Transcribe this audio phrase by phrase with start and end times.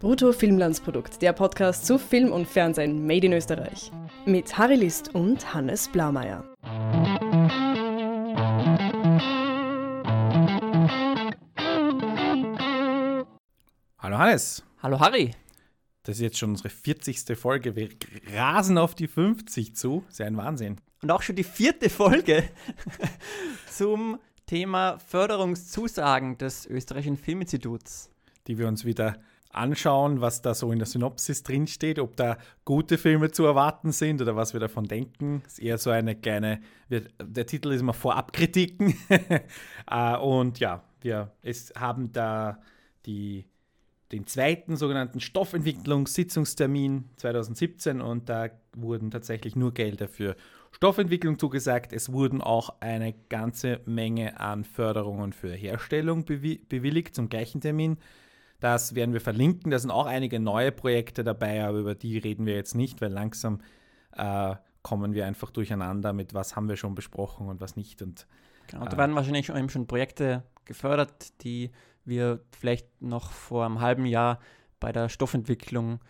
[0.00, 3.90] Brutto Filmlandsprodukt, der Podcast zu Film und Fernsehen made in Österreich.
[4.26, 6.44] Mit Harry List und Hannes Blaumeier.
[13.98, 14.62] Hallo Hannes.
[14.82, 15.30] Hallo Harry.
[16.02, 17.36] Das ist jetzt schon unsere 40.
[17.38, 17.74] Folge.
[17.76, 17.88] Wir
[18.34, 20.04] rasen auf die 50 zu.
[20.10, 20.76] Ist ja ein Wahnsinn.
[21.02, 22.44] Und auch schon die vierte Folge
[23.70, 28.10] zum Thema Förderungszusagen des Österreichischen Filminstituts.
[28.46, 29.16] Die wir uns wieder
[29.54, 34.20] anschauen, was da so in der Synopsis drinsteht, ob da gute Filme zu erwarten sind
[34.20, 35.42] oder was wir davon denken.
[35.46, 38.94] Ist eher so eine kleine, der Titel ist immer Vorabkritiken.
[39.90, 42.58] Äh, und ja, wir es haben da
[43.04, 43.44] die,
[44.12, 50.36] den zweiten sogenannten Stoffentwicklungssitzungstermin 2017 und da wurden tatsächlich nur Gelder für
[50.72, 51.92] Stoffentwicklung zugesagt.
[51.92, 57.98] Es wurden auch eine ganze Menge an Förderungen für Herstellung bewilligt zum gleichen Termin.
[58.64, 59.70] Das werden wir verlinken.
[59.70, 63.12] Da sind auch einige neue Projekte dabei, aber über die reden wir jetzt nicht, weil
[63.12, 63.60] langsam
[64.16, 68.00] äh, kommen wir einfach durcheinander mit, was haben wir schon besprochen und was nicht.
[68.00, 68.26] Und,
[68.68, 71.72] genau, da äh, werden wahrscheinlich eben schon Projekte gefördert, die
[72.06, 74.40] wir vielleicht noch vor einem halben Jahr
[74.80, 76.00] bei der Stoffentwicklung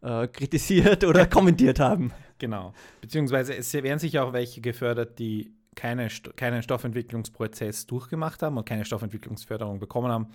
[0.00, 2.12] äh, kritisiert oder kommentiert haben.
[2.38, 2.74] Genau.
[3.00, 8.84] Beziehungsweise es werden sicher auch welche gefördert, die keine, keinen Stoffentwicklungsprozess durchgemacht haben und keine
[8.84, 10.28] Stoffentwicklungsförderung bekommen haben.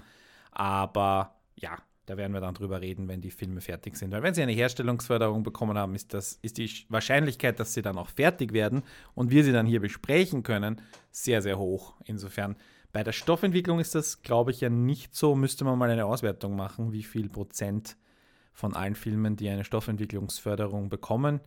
[0.52, 4.12] Aber ja, da werden wir dann drüber reden, wenn die Filme fertig sind.
[4.12, 8.00] Weil wenn sie eine Herstellungsförderung bekommen haben, ist, das, ist die Wahrscheinlichkeit, dass sie dann
[8.00, 8.82] auch fertig werden
[9.14, 11.94] und wir sie dann hier besprechen können, sehr, sehr hoch.
[12.06, 12.56] Insofern,
[12.92, 15.36] bei der Stoffentwicklung ist das, glaube ich, ja nicht so.
[15.36, 17.96] Müsste man mal eine Auswertung machen, wie viel Prozent
[18.54, 21.40] von allen Filmen, die eine Stoffentwicklungsförderung bekommen,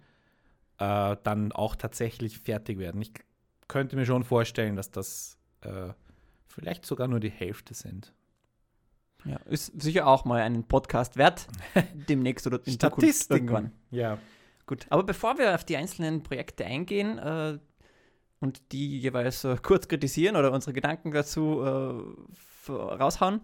[0.78, 3.02] äh, dann auch tatsächlich fertig werden.
[3.02, 3.12] Ich
[3.66, 5.88] könnte mir schon vorstellen, dass das äh,
[6.46, 8.14] vielleicht sogar nur die Hälfte sind.
[9.24, 11.46] Ja, ist sicher auch mal einen Podcast wert.
[12.08, 13.72] Demnächst oder in Zukunft irgendwann.
[13.90, 14.18] Ja.
[14.66, 17.58] Gut, aber bevor wir auf die einzelnen Projekte eingehen äh,
[18.40, 23.40] und die jeweils äh, kurz kritisieren oder unsere Gedanken dazu äh, raushauen,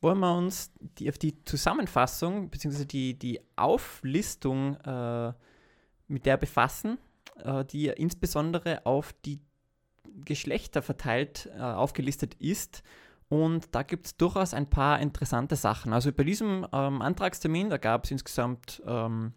[0.00, 2.84] wollen wir uns die, auf die Zusammenfassung bzw.
[2.84, 5.32] Die, die Auflistung äh,
[6.06, 6.98] mit der befassen,
[7.42, 9.40] äh, die insbesondere auf die
[10.24, 12.82] Geschlechter verteilt äh, aufgelistet ist
[13.28, 15.92] und da gibt es durchaus ein paar interessante Sachen.
[15.92, 19.32] Also bei diesem ähm, Antragstermin, da gab es insgesamt ähm,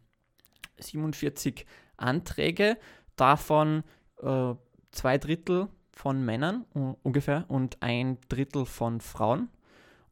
[0.79, 1.65] 47
[1.97, 2.77] Anträge,
[3.15, 3.83] davon
[4.21, 4.53] äh,
[4.91, 9.49] zwei Drittel von Männern uh, ungefähr und ein Drittel von Frauen.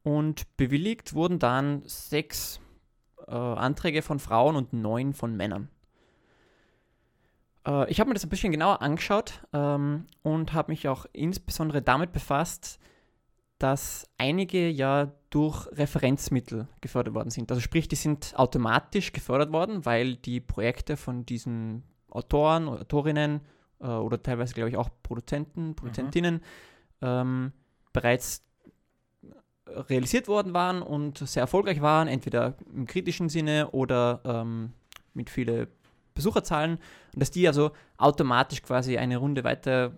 [0.03, 2.59] Und bewilligt wurden dann sechs
[3.28, 5.69] äh, Anträge von Frauen und neun von Männern.
[7.66, 11.81] Äh, ich habe mir das ein bisschen genauer angeschaut ähm, und habe mich auch insbesondere
[11.81, 12.79] damit befasst,
[13.59, 17.52] dass einige ja durch Referenzmittel gefördert worden sind.
[17.52, 23.42] Also sprich, die sind automatisch gefördert worden, weil die Projekte von diesen Autoren, Autorinnen
[23.80, 26.42] äh, oder teilweise, glaube ich, auch Produzenten, Produzentinnen mhm.
[27.02, 27.53] ähm,
[27.94, 28.44] bereits
[29.68, 34.74] realisiert worden waren und sehr erfolgreich waren, entweder im kritischen Sinne oder ähm,
[35.14, 35.68] mit vielen
[36.14, 36.80] Besucherzahlen
[37.14, 39.94] und dass die also automatisch quasi eine Runde weiter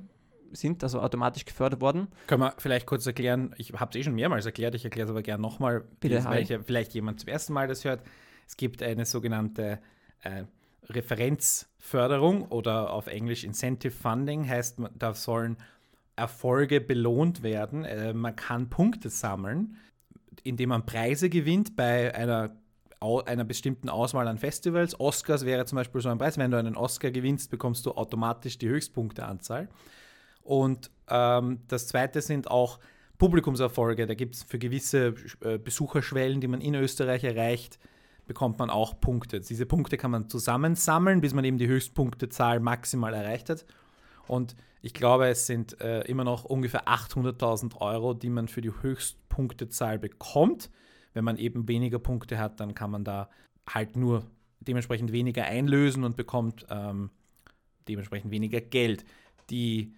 [0.54, 2.08] sind also automatisch gefördert worden.
[2.28, 5.12] Können wir vielleicht kurz erklären, ich habe es eh schon mehrmals erklärt, ich erkläre es
[5.12, 8.02] aber gerne nochmal, weil ja vielleicht jemand zum ersten Mal das hört.
[8.48, 9.80] Es gibt eine sogenannte
[10.22, 10.44] äh,
[10.90, 15.58] Referenzförderung oder auf Englisch Incentive Funding, heißt, da sollen
[16.16, 17.86] Erfolge belohnt werden.
[17.86, 19.78] Äh, man kann Punkte sammeln,
[20.44, 22.56] indem man Preise gewinnt bei einer
[23.02, 25.00] einer bestimmten Auswahl an Festivals.
[25.00, 26.38] Oscars wäre zum Beispiel so ein Preis.
[26.38, 29.70] Wenn du einen Oscar gewinnst, bekommst du automatisch die Höchstpunkteanzahl.
[30.44, 32.80] Und ähm, das zweite sind auch
[33.18, 34.08] Publikumserfolge.
[34.08, 37.80] Da gibt es für gewisse äh, Besucherschwellen, die man in Österreich erreicht,
[38.26, 39.42] bekommt man auch Punkte.
[39.42, 43.66] Diese Punkte kann man zusammensammeln, bis man eben die Höchstpunktezahl maximal erreicht hat.
[44.28, 48.72] Und ich glaube, es sind äh, immer noch ungefähr 800.000 Euro, die man für die
[48.72, 50.72] Höchstpunktezahl bekommt.
[51.14, 53.30] Wenn man eben weniger Punkte hat, dann kann man da
[53.70, 54.26] halt nur
[54.62, 57.12] dementsprechend weniger einlösen und bekommt ähm,
[57.88, 59.06] dementsprechend weniger Geld.
[59.50, 59.94] Die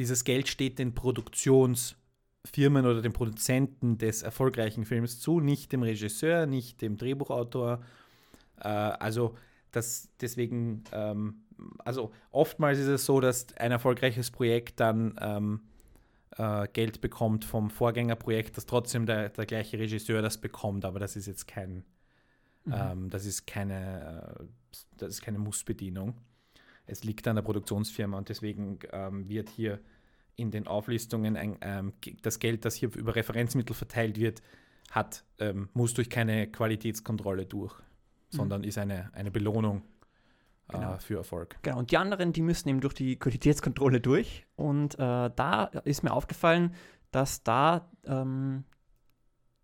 [0.00, 6.46] dieses Geld steht den Produktionsfirmen oder den Produzenten des erfolgreichen Films zu, nicht dem Regisseur,
[6.46, 7.82] nicht dem Drehbuchautor.
[8.60, 9.36] Äh, also
[9.72, 11.42] das deswegen, ähm,
[11.84, 15.60] also oftmals ist es so, dass ein erfolgreiches Projekt dann ähm,
[16.38, 21.14] äh, Geld bekommt vom Vorgängerprojekt, dass trotzdem der, der gleiche Regisseur das bekommt, aber das
[21.14, 21.84] ist jetzt kein,
[22.64, 22.74] mhm.
[22.74, 24.44] ähm, das ist keine, äh,
[24.96, 26.14] das ist keine Mussbedienung
[26.90, 29.80] es liegt an der Produktionsfirma und deswegen ähm, wird hier
[30.36, 31.92] in den Auflistungen ein, ähm,
[32.22, 34.42] das Geld, das hier über Referenzmittel verteilt wird,
[34.90, 38.36] hat, ähm, muss durch keine Qualitätskontrolle durch, mhm.
[38.36, 39.82] sondern ist eine, eine Belohnung
[40.68, 40.98] äh, genau.
[40.98, 41.56] für Erfolg.
[41.62, 44.46] Genau, und die anderen, die müssen eben durch die Qualitätskontrolle durch.
[44.56, 46.74] Und äh, da ist mir aufgefallen,
[47.10, 48.64] dass da ähm,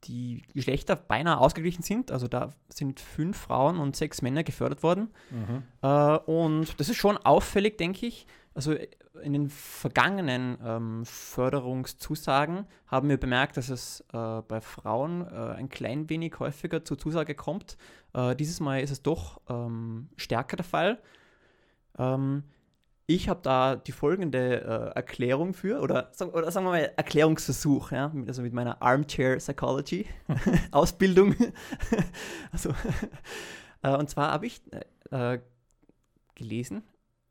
[0.08, 2.11] die Geschlechter beinahe ausgeglichen sind.
[2.11, 5.08] Also da sind fünf Frauen und sechs Männer gefördert worden.
[5.31, 5.62] Mhm.
[5.82, 8.26] Äh, und das ist schon auffällig, denke ich.
[8.55, 8.75] Also
[9.23, 15.69] in den vergangenen ähm, Förderungszusagen haben wir bemerkt, dass es äh, bei Frauen äh, ein
[15.69, 17.76] klein wenig häufiger zur Zusage kommt.
[18.14, 20.99] Äh, dieses Mal ist es doch ähm, stärker der Fall.
[21.99, 22.44] Ähm,
[23.06, 28.12] ich habe da die folgende äh, Erklärung für, oder, oder, sagen wir mal Erklärungsversuch, ja,
[28.26, 30.06] also mit meiner Armchair Psychology
[30.73, 31.35] Ausbildung.
[32.50, 32.75] also,
[33.82, 34.61] äh, und zwar habe ich
[35.11, 35.38] äh,
[36.35, 36.82] gelesen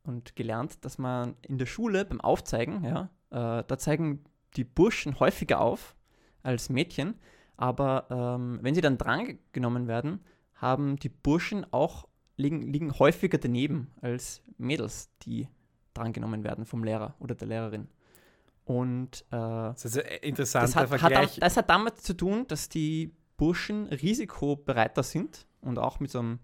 [0.02, 4.24] und gelernt, dass man in der Schule beim Aufzeigen, ja, äh, da zeigen
[4.56, 5.94] die Burschen häufiger auf
[6.42, 7.16] als Mädchen,
[7.58, 10.24] aber ähm, wenn sie dann drangenommen werden,
[10.54, 12.08] haben die Burschen auch
[12.38, 15.48] liegen, liegen häufiger daneben als Mädels, die
[15.96, 17.88] drangenommen werden vom Lehrer oder der Lehrerin.
[18.64, 21.36] Und äh, das ist ein interessanter das hat, Vergleich.
[21.36, 26.18] Hat, das hat damit zu tun, dass die Burschen risikobereiter sind und auch mit so
[26.18, 26.40] einem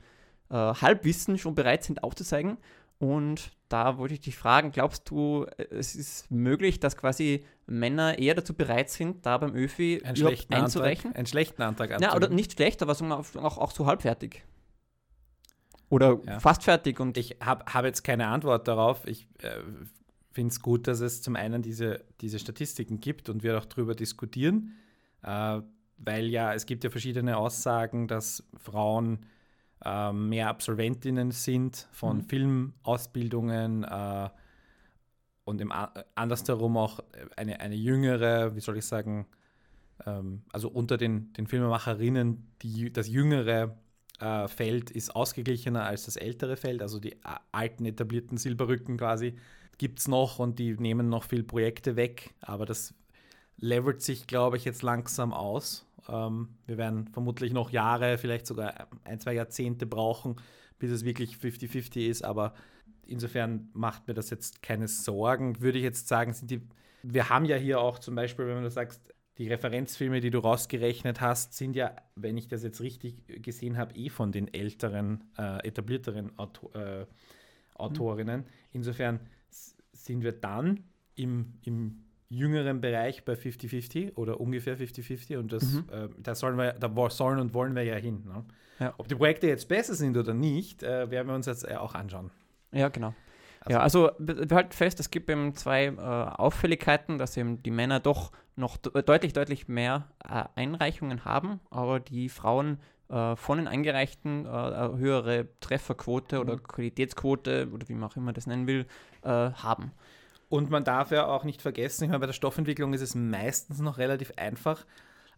[0.50, 2.58] äh, Halbwissen schon bereit sind aufzuzeigen.
[2.98, 8.34] Und da wollte ich dich fragen, glaubst du, es ist möglich, dass quasi Männer eher
[8.34, 11.06] dazu bereit sind, da beim ÖFI einen schlechten einzureichen?
[11.06, 14.44] Antrag, einen schlechten Antrag Ja, oder nicht schlecht, aber auch, auch, auch so halbfertig.
[15.92, 16.40] Oder ja.
[16.40, 17.00] fast fertig.
[17.00, 19.06] Und ich habe hab jetzt keine Antwort darauf.
[19.06, 19.58] Ich äh,
[20.30, 23.94] finde es gut, dass es zum einen diese, diese Statistiken gibt und wir auch darüber
[23.94, 24.72] diskutieren,
[25.22, 25.60] äh,
[25.98, 29.26] weil ja, es gibt ja verschiedene Aussagen, dass Frauen
[29.84, 32.22] äh, mehr Absolventinnen sind von mhm.
[32.22, 34.30] Filmausbildungen äh,
[35.44, 35.74] und im,
[36.14, 37.00] andersherum auch
[37.36, 39.26] eine, eine jüngere, wie soll ich sagen,
[40.06, 43.76] ähm, also unter den, den Filmemacherinnen, die, das jüngere
[44.22, 47.16] äh, Feld ist ausgeglichener als das ältere Feld, also die äh,
[47.50, 49.34] alten etablierten Silberrücken quasi
[49.78, 52.94] gibt es noch und die nehmen noch viel Projekte weg, aber das
[53.56, 55.86] levelt sich, glaube ich, jetzt langsam aus.
[56.08, 60.36] Ähm, wir werden vermutlich noch Jahre, vielleicht sogar ein, zwei Jahrzehnte brauchen,
[60.78, 62.54] bis es wirklich 50-50 ist, aber
[63.04, 65.60] insofern macht mir das jetzt keine Sorgen.
[65.60, 66.62] Würde ich jetzt sagen, sind die,
[67.02, 71.20] wir haben ja hier auch zum Beispiel, wenn du sagst, die Referenzfilme, die du rausgerechnet
[71.20, 75.66] hast, sind ja, wenn ich das jetzt richtig gesehen habe, eh von den älteren, äh,
[75.66, 77.06] etablierteren Auto, äh,
[77.74, 78.42] Autorinnen.
[78.42, 78.46] Mhm.
[78.72, 79.20] Insofern
[79.92, 80.84] sind wir dann
[81.16, 85.86] im, im jüngeren Bereich bei 50-50 oder ungefähr 50-50 und das, mhm.
[85.90, 88.22] äh, da, sollen wir, da sollen und wollen wir ja hin.
[88.24, 88.44] Ne?
[88.78, 88.94] Ja.
[88.96, 91.96] Ob die Projekte jetzt besser sind oder nicht, äh, werden wir uns jetzt äh, auch
[91.96, 92.30] anschauen.
[92.70, 93.12] Ja, genau.
[93.64, 97.70] Also, ja, also wir halten fest, es gibt eben zwei äh, Auffälligkeiten, dass eben die
[97.70, 102.78] Männer doch noch deutlich, deutlich mehr äh, Einreichungen haben, aber die Frauen
[103.08, 106.42] äh, von den Eingereichten eine höhere Trefferquote mhm.
[106.42, 108.86] oder Qualitätsquote oder wie man auch immer das nennen will,
[109.24, 109.92] haben.
[110.48, 113.78] Und man darf ja auch nicht vergessen, ich meine, bei der Stoffentwicklung ist es meistens
[113.78, 114.84] noch relativ einfach,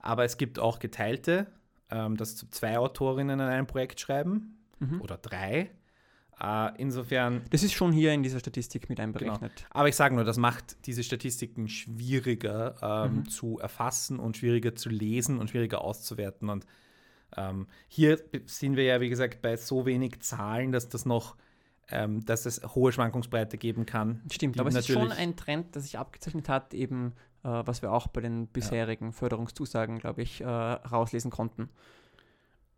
[0.00, 1.46] aber es gibt auch geteilte,
[1.88, 5.00] ähm, dass zwei Autorinnen an einem Projekt schreiben mhm.
[5.00, 5.70] oder drei.
[6.40, 7.42] Äh, insofern.
[7.50, 9.56] Das ist schon hier in dieser Statistik mit einberechnet.
[9.56, 9.68] Genau.
[9.70, 13.28] Aber ich sage nur, das macht diese Statistiken schwieriger ähm, mhm.
[13.28, 16.48] zu erfassen und schwieriger zu lesen und schwieriger auszuwerten.
[16.50, 16.66] Und
[17.36, 21.36] ähm, hier sind wir ja, wie gesagt, bei so wenig Zahlen, dass das noch
[21.90, 24.22] ähm, dass es hohe Schwankungsbreite geben kann.
[24.32, 27.92] Stimmt, aber es ist schon ein Trend, der sich abgezeichnet hat, eben äh, was wir
[27.92, 29.12] auch bei den bisherigen ja.
[29.12, 31.68] Förderungszusagen, glaube ich, äh, rauslesen konnten.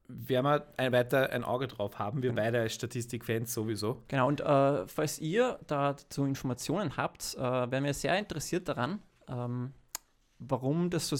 [0.09, 2.43] Werden wir ein, weiter ein Auge drauf haben, wir genau.
[2.43, 4.03] beide als Statistikfans sowieso.
[4.09, 9.73] Genau, und äh, falls ihr dazu Informationen habt, äh, wären wir sehr interessiert daran, ähm,
[10.39, 11.17] warum das so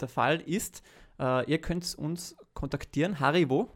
[0.00, 0.82] der Fall ist.
[1.18, 3.20] Äh, ihr könnt uns kontaktieren.
[3.20, 3.70] Harry, wo?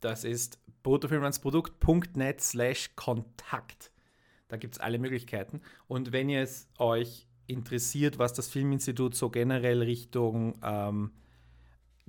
[0.00, 3.92] Das ist bruttofilmlandsprodukt.net slash Kontakt.
[4.48, 5.60] Da gibt es alle Möglichkeiten.
[5.86, 11.12] Und wenn ihr es euch interessiert, was das Filminstitut so generell Richtung ähm,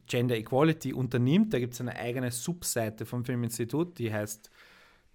[0.07, 4.49] Gender Equality unternimmt, da gibt es eine eigene Subseite vom Filminstitut, die heißt,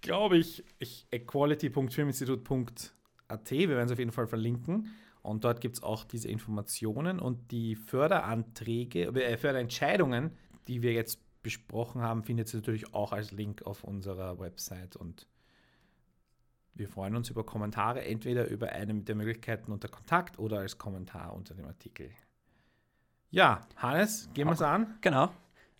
[0.01, 3.51] glaube ich, ich equality.filminstitut.at.
[3.51, 4.89] Wir werden es auf jeden Fall verlinken.
[5.21, 10.31] Und dort gibt es auch diese Informationen und die Förderanträge, äh, Förderentscheidungen,
[10.67, 15.27] die wir jetzt besprochen haben, findet ihr natürlich auch als Link auf unserer Website und
[16.73, 21.33] wir freuen uns über Kommentare, entweder über eine der Möglichkeiten unter Kontakt oder als Kommentar
[21.33, 22.09] unter dem Artikel.
[23.31, 24.97] Ja, Hannes, gehen wir es an.
[25.01, 25.29] Genau,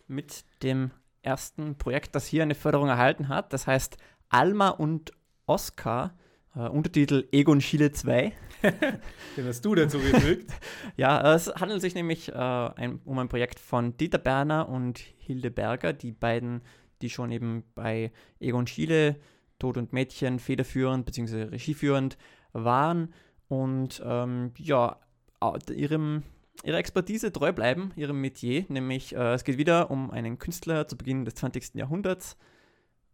[0.06, 0.92] mit dem
[1.22, 3.52] ersten Projekt, das hier eine Förderung erhalten hat.
[3.52, 3.96] Das heißt
[4.28, 5.12] Alma und
[5.46, 6.14] Oscar
[6.56, 8.32] Uh, Untertitel Egon Schiele 2.
[9.36, 10.50] Den hast du dazu gefügt.
[10.96, 15.52] ja, es handelt sich nämlich uh, ein, um ein Projekt von Dieter Berner und Hilde
[15.52, 16.62] Berger, die beiden,
[17.02, 19.14] die schon eben bei Egon Schiele,
[19.60, 21.44] Tod und Mädchen, federführend bzw.
[21.44, 22.18] regieführend
[22.52, 23.14] waren
[23.46, 24.98] und ähm, ja,
[25.72, 26.24] ihrem,
[26.64, 30.96] ihrer Expertise treu bleiben, ihrem Metier, nämlich äh, es geht wieder um einen Künstler zu
[30.96, 31.74] Beginn des 20.
[31.74, 32.36] Jahrhunderts.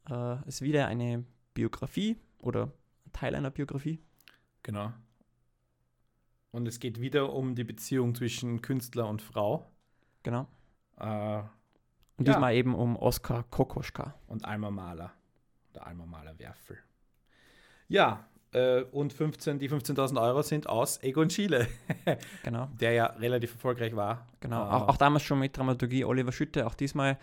[0.09, 1.25] Äh, es ist wieder eine
[1.55, 2.73] Biografie oder
[3.13, 4.01] Teil einer Biografie.
[4.63, 4.93] Genau.
[6.51, 9.71] Und es geht wieder um die Beziehung zwischen Künstler und Frau.
[10.23, 10.49] Genau.
[10.99, 11.43] Äh,
[12.17, 12.59] und diesmal ja.
[12.59, 14.15] eben um Oskar Kokoschka.
[14.27, 15.13] Und Alma Mahler.
[15.75, 16.79] Der Alma Mahler Werfel.
[17.89, 18.27] Ja,
[18.93, 21.67] und 15, die 15.000 Euro sind aus Egon Schiele.
[22.43, 22.69] genau.
[22.81, 24.27] Der ja relativ erfolgreich war.
[24.41, 27.19] Genau, äh, auch, auch damals schon mit Dramaturgie Oliver Schütte, auch diesmal.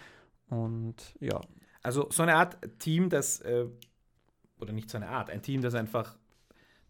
[0.49, 1.41] Und ja.
[1.81, 3.65] Also so eine Art Team, das, äh,
[4.59, 6.15] oder nicht so eine Art, ein Team, das einfach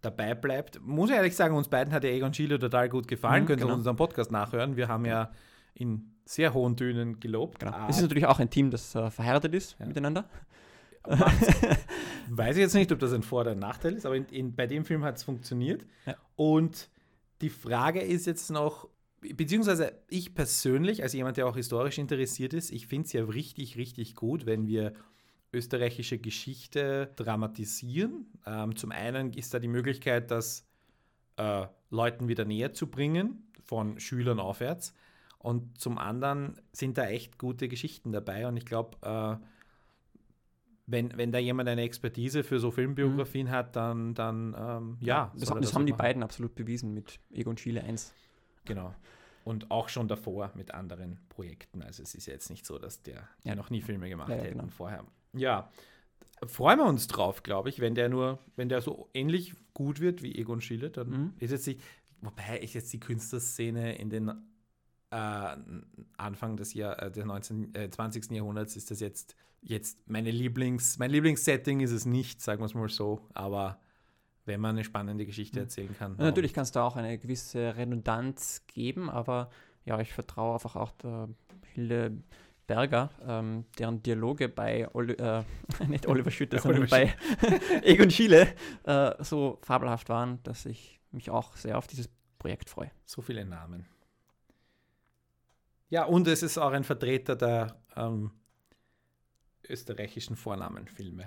[0.02, 0.82] dabei bleibt.
[0.82, 3.44] Muss ich ehrlich sagen, uns beiden hat der Egon Schiele total gut gefallen.
[3.44, 3.78] Mhm, Könnt ihr genau.
[3.78, 4.76] unseren Podcast nachhören.
[4.76, 5.32] Wir haben ja
[5.74, 7.60] in sehr hohen Tönen gelobt.
[7.60, 7.88] Genau.
[7.88, 9.86] Es ist natürlich auch ein Team, das äh, verheiratet ist ja.
[9.86, 10.26] miteinander.
[12.30, 14.56] Weiß ich jetzt nicht, ob das ein Vor- oder ein Nachteil ist, aber in, in,
[14.56, 15.86] bei dem Film hat es funktioniert.
[16.06, 16.16] Ja.
[16.36, 16.90] Und
[17.42, 18.88] die Frage ist jetzt noch,
[19.22, 23.78] beziehungsweise ich persönlich, als jemand, der auch historisch interessiert ist, ich finde es ja richtig,
[23.78, 24.94] richtig gut, wenn wir
[25.52, 28.26] österreichische Geschichte dramatisieren.
[28.46, 30.66] Ähm, zum einen ist da die Möglichkeit, das
[31.38, 34.94] äh, Leuten wieder näher zu bringen, von Schülern aufwärts.
[35.38, 38.48] Und zum anderen sind da echt gute Geschichten dabei.
[38.48, 39.46] Und ich glaube, äh,
[40.86, 43.52] wenn, wenn da jemand eine Expertise für so Filmbiografien mhm.
[43.52, 45.32] hat, dann, dann ähm, ja.
[45.34, 48.14] Das, das, das haben die beiden absolut bewiesen mit Egon Schiele 1.
[48.66, 48.94] Genau.
[49.46, 51.82] Und auch schon davor mit anderen Projekten.
[51.82, 53.56] Also es ist jetzt nicht so, dass der ja.
[53.56, 54.72] noch nie Filme gemacht ja, ja, hätten genau.
[54.72, 55.06] vorher.
[55.34, 55.70] Ja,
[56.46, 60.22] freuen wir uns drauf, glaube ich, wenn der nur, wenn der so ähnlich gut wird
[60.22, 61.34] wie Egon Schiele, dann mhm.
[61.40, 61.82] ist jetzt nicht,
[62.22, 64.32] wobei ich jetzt die Künstlerszene in den
[65.14, 65.58] äh,
[66.18, 68.32] Anfang des Jahr, äh, des 19, äh, 20.
[68.32, 72.74] Jahrhunderts ist das jetzt, jetzt meine Lieblings, mein Lieblingssetting ist es nicht, sagen wir es
[72.74, 73.80] mal so, aber
[74.46, 75.66] wenn man eine spannende Geschichte hm.
[75.66, 76.16] erzählen kann.
[76.18, 79.50] Ja, natürlich kann es da auch eine gewisse Redundanz geben, aber
[79.86, 81.30] ja, ich vertraue einfach auch der
[81.74, 82.24] Hilde
[82.66, 85.44] Berger, ähm, deren Dialoge bei Oli äh,
[85.88, 87.14] nicht Oliver Schütter, sondern bei
[87.82, 88.54] Egon Schiele
[88.84, 92.92] äh, so fabelhaft waren, dass ich mich auch sehr auf dieses Projekt freue.
[93.06, 93.86] So viele Namen.
[95.94, 98.32] Ja, und es ist auch ein Vertreter der ähm,
[99.70, 101.26] österreichischen Vornamenfilme.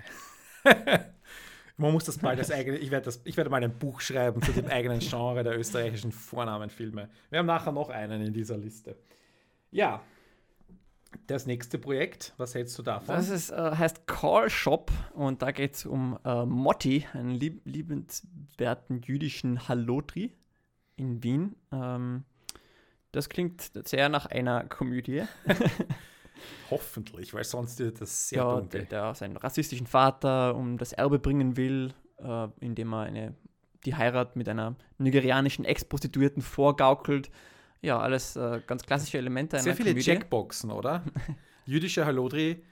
[1.77, 4.41] Man muss das mal das eigene, ich werde, das, ich werde mal ein Buch schreiben
[4.41, 7.07] zu dem eigenen Genre der österreichischen Vornamenfilme.
[7.29, 8.97] Wir haben nachher noch einen in dieser Liste.
[9.71, 10.01] Ja,
[11.27, 13.15] das nächste Projekt, was hältst du davon?
[13.15, 17.61] Das ist, äh, heißt Call Shop und da geht es um äh, Motti, einen lieb
[17.63, 20.33] liebenswerten jüdischen Hallotri
[20.97, 21.55] in Wien.
[21.71, 22.25] Ähm,
[23.11, 25.23] das klingt sehr nach einer Komödie.
[26.69, 28.85] Hoffentlich, weil sonst wird das sehr ja, dunkel.
[28.85, 33.33] Der, der seinen rassistischen Vater um das Erbe bringen will, äh, indem er eine,
[33.85, 37.29] die Heirat mit einer nigerianischen Ex-Prostituierten vorgaukelt.
[37.81, 40.05] Ja, alles äh, ganz klassische Elemente einer Sehr viele Komödie.
[40.05, 41.03] Checkboxen, oder?
[41.65, 42.63] Jüdischer Halodri,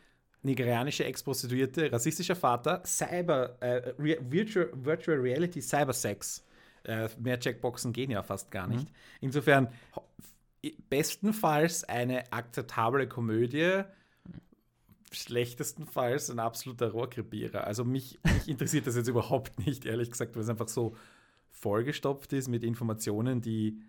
[0.42, 6.44] nigerianische Ex-Prostituierte, rassistischer Vater, Cyber, äh, Virtual, Virtual Reality, Cybersex.
[6.84, 8.88] Äh, mehr Checkboxen gehen ja fast gar nicht.
[8.88, 8.96] Mhm.
[9.22, 9.70] Insofern
[10.90, 13.84] bestenfalls eine akzeptable Komödie,
[15.12, 17.66] schlechtestenfalls ein absoluter Rohrkrepierer.
[17.66, 20.96] Also mich, mich interessiert das jetzt überhaupt nicht, ehrlich gesagt, weil es einfach so
[21.50, 23.80] vollgestopft ist mit Informationen, die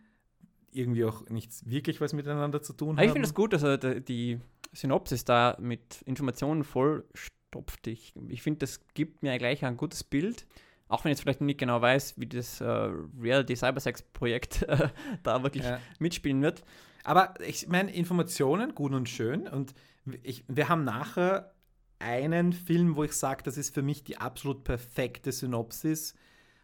[0.72, 3.04] irgendwie auch nichts wirklich was miteinander zu tun haben.
[3.04, 4.38] Ich finde es gut, dass also die
[4.72, 7.86] Synopsis da mit Informationen vollstopft.
[7.86, 10.46] Ich, ich finde, das gibt mir gleich ein gutes Bild
[10.88, 12.90] auch wenn ich jetzt vielleicht nicht genau weiß, wie das äh,
[13.20, 14.88] Reality Cybersex Projekt äh,
[15.22, 15.80] da wirklich ja.
[15.98, 16.62] mitspielen wird.
[17.04, 19.48] Aber ich meine, Informationen, gut und schön.
[19.48, 19.74] Und
[20.22, 21.52] ich, wir haben nachher
[21.98, 26.14] einen Film, wo ich sage, das ist für mich die absolut perfekte Synopsis,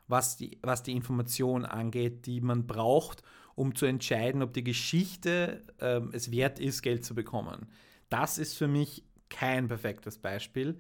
[0.09, 3.23] was die, was die Information angeht, die man braucht,
[3.55, 7.69] um zu entscheiden, ob die Geschichte äh, es wert ist, Geld zu bekommen.
[8.09, 10.79] Das ist für mich kein perfektes Beispiel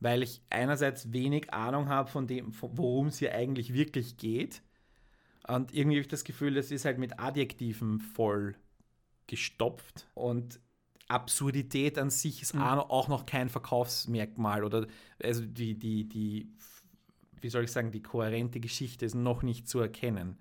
[0.00, 4.62] weil ich einerseits wenig Ahnung habe von dem, worum es hier eigentlich wirklich geht.
[5.46, 8.56] Und irgendwie habe ich das Gefühl, das ist halt mit Adjektiven voll
[9.26, 10.08] gestopft.
[10.14, 10.60] Und
[11.08, 12.62] Absurdität an sich ist mhm.
[12.62, 14.64] auch noch kein Verkaufsmerkmal.
[14.64, 14.86] Oder
[15.22, 16.48] also die, die, die,
[17.40, 20.38] wie soll ich sagen, die kohärente Geschichte ist noch nicht zu erkennen.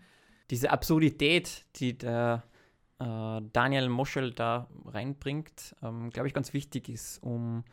[0.52, 2.44] Diese Absurdität, die der
[3.00, 7.64] äh, Daniel Moschel da reinbringt, ähm, glaube ich, ganz wichtig ist, um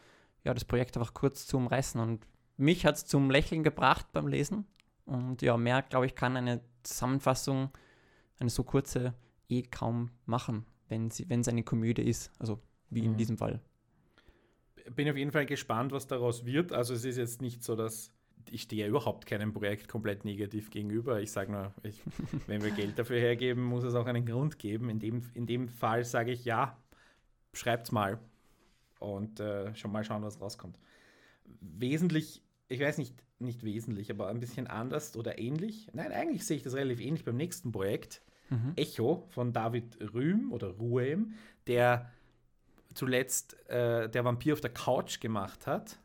[0.46, 2.00] ja, das Projekt einfach kurz zu umreißen.
[2.00, 2.24] Und
[2.56, 4.64] mich hat es zum Lächeln gebracht beim Lesen.
[5.04, 7.70] Und ja, mehr, glaube ich, kann eine Zusammenfassung,
[8.38, 9.14] eine so kurze,
[9.48, 12.30] eh kaum machen, wenn es eine Komödie ist.
[12.38, 12.60] Also
[12.90, 13.06] wie mhm.
[13.08, 13.60] in diesem Fall.
[14.94, 16.72] Bin auf jeden Fall gespannt, was daraus wird.
[16.72, 18.12] Also es ist jetzt nicht so, dass
[18.48, 21.20] ich stehe ja überhaupt keinem Projekt komplett negativ gegenüber.
[21.20, 22.00] Ich sage nur, ich,
[22.46, 24.90] wenn wir Geld dafür hergeben, muss es auch einen Grund geben.
[24.90, 26.80] In dem, in dem Fall sage ich ja,
[27.52, 28.20] schreibt's mal
[28.98, 30.78] und äh, schon mal schauen, was rauskommt.
[31.60, 35.88] Wesentlich, ich weiß nicht, nicht wesentlich, aber ein bisschen anders oder ähnlich.
[35.92, 38.22] Nein, eigentlich sehe ich das relativ ähnlich beim nächsten Projekt.
[38.48, 38.72] Mhm.
[38.76, 41.34] Echo von David Rühm oder Ruhem,
[41.66, 42.10] der
[42.94, 45.98] zuletzt äh, der Vampir auf der Couch gemacht hat.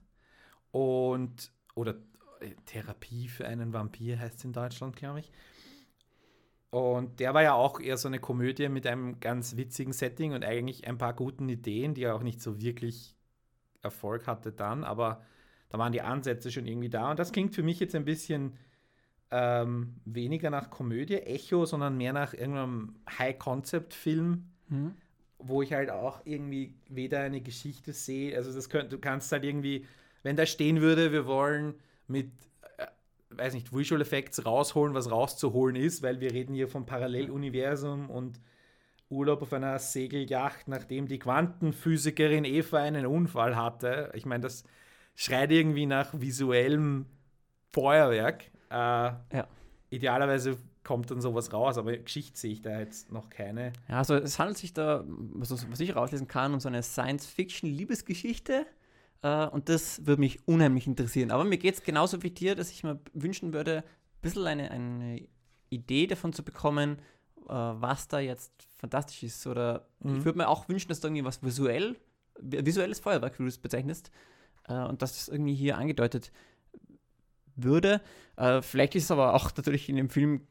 [0.72, 1.96] Und, oder
[2.40, 5.32] äh, Therapie für einen Vampir heißt es in Deutschland, glaube ich.
[6.72, 10.46] Und der war ja auch eher so eine Komödie mit einem ganz witzigen Setting und
[10.46, 13.14] eigentlich ein paar guten Ideen, die auch nicht so wirklich
[13.82, 15.22] Erfolg hatte dann, aber
[15.70, 17.12] da waren die Ansätze schon irgendwie da.
[17.12, 18.58] Und das klingt für mich jetzt ein bisschen
[19.32, 24.96] ähm, weniger nach Komödie, Echo, sondern mehr nach irgendeinem High-Concept-Film, mhm.
[25.40, 29.44] wo ich halt auch irgendwie weder eine Geschichte sehe, also das könnt, du kannst halt
[29.44, 29.86] irgendwie,
[30.24, 31.76] wenn da stehen würde, wir wollen
[32.08, 32.32] mit
[33.36, 38.40] weiß nicht, Visual Effects rausholen, was rauszuholen ist, weil wir reden hier vom Paralleluniversum und
[39.10, 44.12] Urlaub auf einer Segelyacht, nachdem die Quantenphysikerin Eva einen Unfall hatte.
[44.14, 44.64] Ich meine, das
[45.16, 47.06] schreit irgendwie nach visuellem
[47.72, 48.46] Feuerwerk.
[48.70, 49.48] Äh, ja.
[49.90, 53.74] Idealerweise kommt dann sowas raus, aber Geschichte sehe ich da jetzt noch keine.
[53.88, 58.66] Ja, also es handelt sich da, was, was ich rauslesen kann, um so eine Science-Fiction-Liebesgeschichte
[59.24, 61.32] äh, und das würde mich unheimlich interessieren.
[61.32, 64.72] Aber mir geht es genauso wie dir, dass ich mir wünschen würde, ein bisschen eine,
[64.72, 65.28] eine
[65.70, 67.00] Idee davon zu bekommen,
[67.48, 69.46] äh, was da jetzt fantastisch ist.
[69.48, 70.18] Oder mhm.
[70.18, 71.98] ich würde mir auch wünschen, dass da irgendwie was visuell,
[72.40, 74.12] visuelles Feuerwerk, wie du es bezeichnest,
[74.68, 76.32] äh, und dass das irgendwie hier angedeutet
[77.56, 78.02] würde.
[78.62, 80.48] Vielleicht ist es aber auch natürlich in dem Film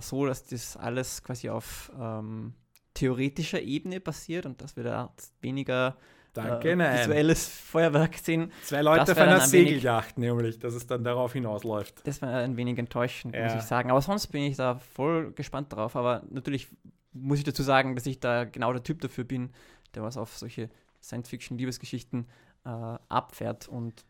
[0.00, 2.54] so, dass das alles quasi auf ähm,
[2.94, 5.98] theoretischer Ebene passiert und dass wir da weniger
[6.46, 7.00] Danke, äh, nein.
[7.00, 8.52] visuelles Feuerwerk sehen.
[8.62, 12.06] Zwei Leute auf einer Segeljacht nämlich, dass es dann darauf hinausläuft.
[12.06, 13.44] Das war ein wenig enttäuschend, ja.
[13.44, 13.90] muss ich sagen.
[13.90, 15.96] Aber sonst bin ich da voll gespannt drauf.
[15.96, 16.68] Aber natürlich
[17.12, 19.50] muss ich dazu sagen, dass ich da genau der Typ dafür bin,
[19.94, 20.70] der was auf solche
[21.02, 22.26] Science-Fiction-Liebesgeschichten
[22.64, 22.68] äh,
[23.08, 23.68] abfährt.
[23.68, 24.04] Und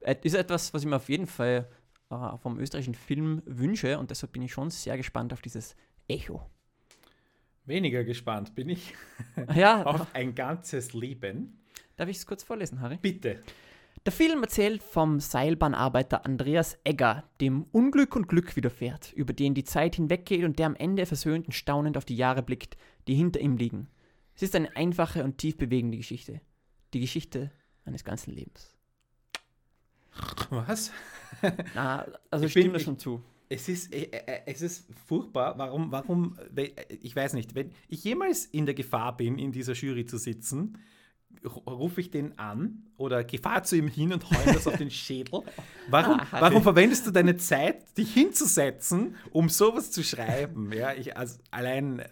[0.00, 1.68] ist etwas, was ich mir auf jeden Fall
[2.10, 3.98] äh, vom österreichischen Film wünsche.
[3.98, 6.42] Und deshalb bin ich schon sehr gespannt auf dieses Echo.
[7.64, 8.94] Weniger gespannt bin ich
[9.54, 9.82] ja.
[9.84, 11.57] auf ein ganzes Leben.
[11.98, 12.96] Darf ich es kurz vorlesen, Harry?
[13.02, 13.42] Bitte.
[14.06, 19.64] Der Film erzählt vom Seilbahnarbeiter Andreas Egger, dem Unglück und Glück widerfährt, über den die
[19.64, 22.76] Zeit hinweggeht und der am Ende versöhnt und staunend auf die Jahre blickt,
[23.08, 23.88] die hinter ihm liegen.
[24.36, 26.40] Es ist eine einfache und tief bewegende Geschichte.
[26.94, 27.50] Die Geschichte
[27.84, 28.76] eines ganzen Lebens.
[30.50, 30.92] Was?
[31.74, 35.56] Na, also ich stimme das schon zu es ist, äh, äh, es ist furchtbar.
[35.58, 36.38] Warum, warum,
[37.00, 40.78] ich weiß nicht, wenn ich jemals in der Gefahr bin, in dieser Jury zu sitzen,
[41.44, 45.42] rufe ich den an oder gefahr zu ihm hin und heule das auf den Schädel.
[45.90, 50.72] Warum, ah, warum verwendest du deine Zeit, dich hinzusetzen, um sowas zu schreiben?
[50.72, 52.08] Ja, ich, also allein, äh,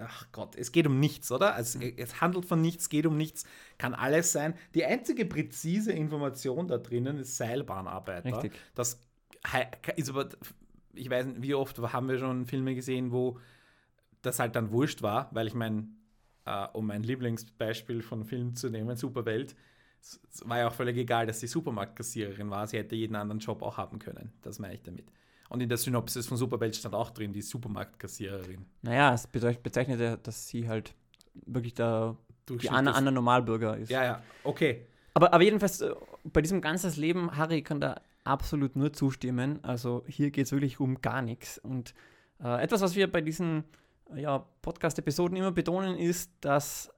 [0.00, 1.54] ach Gott, es geht um nichts, oder?
[1.54, 3.44] Also, es handelt von nichts, geht um nichts,
[3.78, 4.54] kann alles sein.
[4.74, 8.36] Die einzige präzise Information da drinnen ist Seilbahnarbeiter.
[8.36, 8.52] Richtig.
[8.74, 9.00] Das
[9.96, 10.28] ist aber,
[10.94, 13.38] ich weiß nicht, wie oft haben wir schon Filme gesehen, wo
[14.22, 15.88] das halt dann wurscht war, weil ich meine,
[16.46, 19.56] äh, um mein Lieblingsbeispiel von Film zu nehmen, Superwelt,
[20.00, 23.62] es war ja auch völlig egal, dass sie Supermarktkassiererin war, sie hätte jeden anderen Job
[23.62, 24.32] auch haben können.
[24.42, 25.06] Das meine ich damit.
[25.48, 28.66] Und in der Synopsis von Superwelt stand auch drin, die Supermarktkassiererin.
[28.82, 30.94] Naja, es bezeichnet ja, dass sie halt
[31.46, 32.16] wirklich der
[32.48, 33.90] die Anna, Anna Normalbürger ist.
[33.90, 34.86] Ja, ja, okay.
[35.14, 35.92] Aber, aber jedenfalls, äh,
[36.24, 39.58] bei diesem ganzen Leben, Harry kann da absolut nur zustimmen.
[39.64, 41.58] Also hier geht es wirklich um gar nichts.
[41.58, 41.94] Und
[42.42, 43.64] äh, etwas, was wir bei diesen
[44.14, 46.90] ja, Podcast-Episoden immer betonen, ist, dass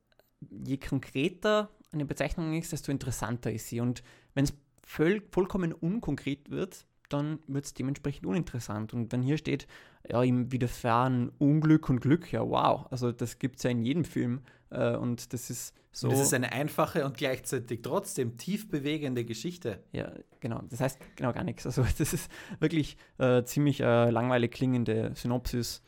[0.51, 3.81] je konkreter eine Bezeichnung ist, desto interessanter ist sie.
[3.81, 4.03] Und
[4.35, 8.93] wenn es voll, vollkommen unkonkret wird, dann wird es dementsprechend uninteressant.
[8.93, 9.67] Und wenn hier steht,
[10.09, 14.05] ja, im Widerfahren Unglück und Glück, ja, wow, also das gibt es ja in jedem
[14.05, 14.43] Film.
[14.71, 16.09] Äh, und das ist so.
[16.09, 19.83] Und das ist eine einfache und gleichzeitig trotzdem tief bewegende Geschichte.
[19.93, 20.63] Ja, genau.
[20.69, 21.65] Das heißt genau gar nichts.
[21.67, 25.83] Also, das ist wirklich äh, ziemlich äh, langweilig klingende Synopsis.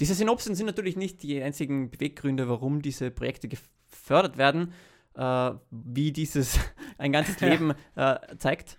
[0.00, 4.72] Diese Synopsen sind natürlich nicht die einzigen Beweggründe, warum diese Projekte gefördert werden,
[5.14, 6.58] äh, wie dieses
[6.98, 8.78] ein ganzes Leben äh, zeigt.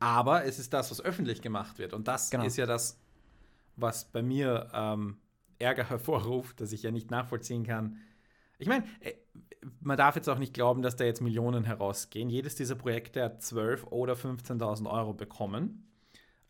[0.00, 1.92] Aber es ist das, was öffentlich gemacht wird.
[1.92, 2.44] Und das genau.
[2.44, 3.00] ist ja das,
[3.76, 5.18] was bei mir ähm,
[5.58, 7.98] Ärger hervorruft, dass ich ja nicht nachvollziehen kann.
[8.58, 9.14] Ich meine, äh,
[9.80, 12.30] man darf jetzt auch nicht glauben, dass da jetzt Millionen herausgehen.
[12.30, 15.84] Jedes dieser Projekte hat 12.000 oder 15.000 Euro bekommen.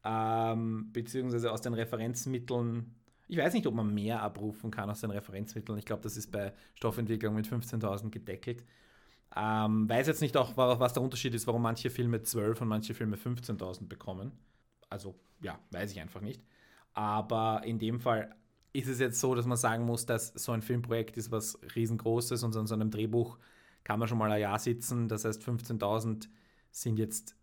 [0.04, 2.94] ähm, beziehungsweise aus den Referenzmitteln.
[3.28, 5.78] Ich weiß nicht, ob man mehr abrufen kann aus den Referenzmitteln.
[5.78, 8.64] Ich glaube, das ist bei Stoffentwicklung mit 15.000 gedeckelt.
[9.36, 12.94] Ähm, weiß jetzt nicht auch, was der Unterschied ist, warum manche Filme 12 und manche
[12.94, 14.32] Filme 15.000 bekommen.
[14.88, 16.42] Also, ja, weiß ich einfach nicht.
[16.94, 18.34] Aber in dem Fall
[18.72, 22.42] ist es jetzt so, dass man sagen muss, dass so ein Filmprojekt ist was riesengroßes
[22.42, 23.38] und an so einem Drehbuch
[23.84, 25.08] kann man schon mal ein Jahr sitzen.
[25.08, 26.28] Das heißt, 15.000
[26.70, 27.36] sind jetzt,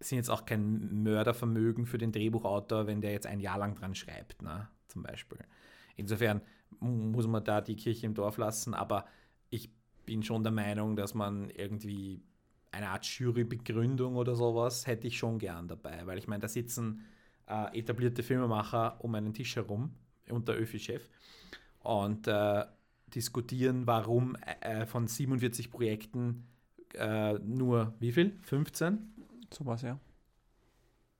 [0.00, 3.94] sind jetzt auch kein Mördervermögen für den Drehbuchautor, wenn der jetzt ein Jahr lang dran
[3.94, 5.38] schreibt, ne, zum Beispiel.
[5.96, 6.40] Insofern
[6.80, 9.06] muss man da die Kirche im Dorf lassen, aber
[9.50, 9.70] ich
[10.06, 12.22] bin schon der Meinung, dass man irgendwie
[12.70, 17.04] eine Art Jurybegründung oder sowas hätte ich schon gern dabei, weil ich meine, da sitzen
[17.46, 19.94] äh, etablierte Filmemacher um einen Tisch herum
[20.28, 21.08] und der Öfi-Chef
[21.80, 22.64] und äh,
[23.14, 26.46] diskutieren, warum äh, von 47 Projekten
[26.94, 28.38] äh, nur wie viel?
[28.42, 29.12] 15?
[29.52, 29.98] Sowas, ja.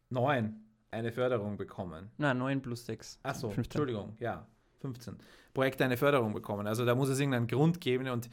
[0.09, 0.62] Neun
[0.93, 2.11] eine Förderung bekommen.
[2.19, 3.19] Nein, 9 plus 6.
[3.23, 4.47] Achso, Entschuldigung, ja,
[4.81, 5.17] 15.
[5.55, 6.67] Projekte eine Förderung bekommen.
[6.67, 8.29] Also da muss es irgendeinen Grund geben und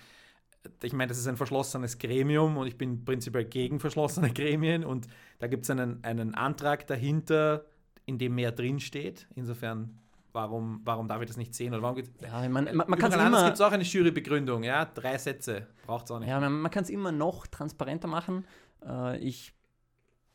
[0.84, 5.08] ich meine, das ist ein verschlossenes Gremium und ich bin prinzipiell gegen verschlossene Gremien und
[5.39, 7.65] da gibt es einen, einen Antrag dahinter,
[8.06, 9.28] in dem mehr drinsteht.
[9.36, 9.98] Insofern,
[10.34, 11.74] warum, warum darf ich das nicht sehen?
[11.74, 13.45] Oder warum geht, ja, man, man, man kann es immer...
[13.45, 16.28] gibt auch eine Jurybegründung, ja, drei Sätze, braucht es auch nicht.
[16.28, 18.45] Ja, man, man kann es immer noch transparenter machen.
[18.86, 19.54] Äh, ich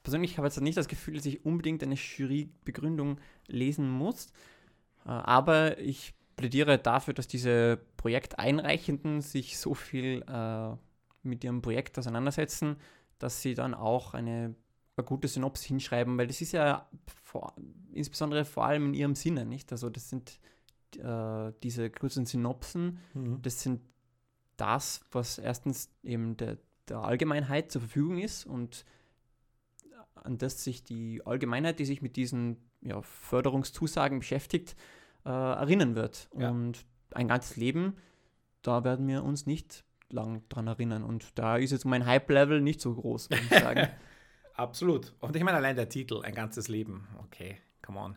[0.04, 4.26] persönlich habe jetzt nicht das Gefühl, dass ich unbedingt eine Jurybegründung lesen muss,
[5.04, 10.76] äh, aber ich plädiere dafür, dass diese Projekteinreichenden sich so viel äh,
[11.22, 12.76] mit ihrem Projekt auseinandersetzen,
[13.18, 14.54] dass sie dann auch eine,
[14.96, 16.88] eine gute Synopsis hinschreiben, weil das ist ja
[17.22, 17.54] vor,
[17.92, 19.72] insbesondere vor allem in ihrem Sinne, nicht?
[19.72, 20.38] Also das sind
[20.98, 23.40] äh, diese kurzen Synopsen, mhm.
[23.40, 23.80] das sind
[24.56, 28.84] das, was erstens eben der, der Allgemeinheit zur Verfügung ist und
[30.24, 34.76] an das sich die Allgemeinheit, die sich mit diesen ja, Förderungszusagen beschäftigt,
[35.24, 36.28] äh, erinnern wird.
[36.36, 36.50] Ja.
[36.50, 37.96] Und ein ganzes Leben,
[38.62, 41.04] da werden wir uns nicht lang dran erinnern.
[41.04, 43.88] Und da ist jetzt mein Hype-Level nicht so groß, würde ich sagen.
[44.54, 45.14] Absolut.
[45.20, 48.16] Und ich meine, allein der Titel, ein ganzes Leben, okay, come on.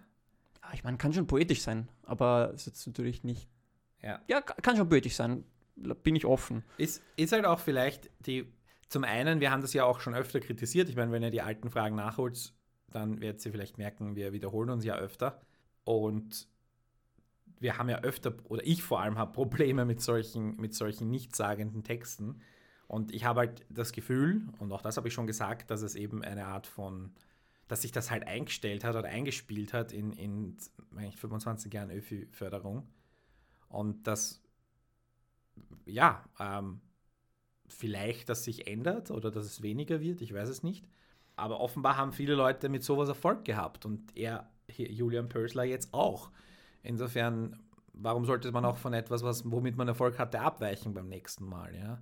[0.61, 3.49] Ja, ich meine, kann schon poetisch sein, aber ist jetzt natürlich nicht.
[4.03, 4.21] Ja.
[4.27, 5.43] ja, kann schon poetisch sein.
[5.75, 6.63] Bin ich offen.
[6.77, 8.51] Ist, ist halt auch vielleicht die.
[8.89, 10.89] Zum einen, wir haben das ja auch schon öfter kritisiert.
[10.89, 12.53] Ich meine, wenn ihr die alten Fragen nachholt,
[12.91, 15.41] dann werdet ihr vielleicht merken, wir wiederholen uns ja öfter.
[15.83, 16.47] Und
[17.59, 21.83] wir haben ja öfter, oder ich vor allem habe Probleme mit solchen, mit solchen nichtssagenden
[21.83, 22.41] Texten.
[22.87, 25.95] Und ich habe halt das Gefühl, und auch das habe ich schon gesagt, dass es
[25.95, 27.11] eben eine Art von,
[27.67, 30.57] dass sich das halt eingestellt hat oder eingespielt hat in, in
[31.17, 32.87] 25 Jahren ÖFI-Förderung.
[33.67, 34.41] Und dass,
[35.85, 36.79] ja, ähm,
[37.67, 40.85] vielleicht das sich ändert oder dass es weniger wird, ich weiß es nicht.
[41.35, 46.31] Aber offenbar haben viele Leute mit sowas Erfolg gehabt und er, Julian Pörsler, jetzt auch.
[46.81, 47.59] Insofern,
[47.93, 51.75] warum sollte man auch von etwas, was, womit man Erfolg hatte, abweichen beim nächsten Mal?
[51.75, 52.01] Ja?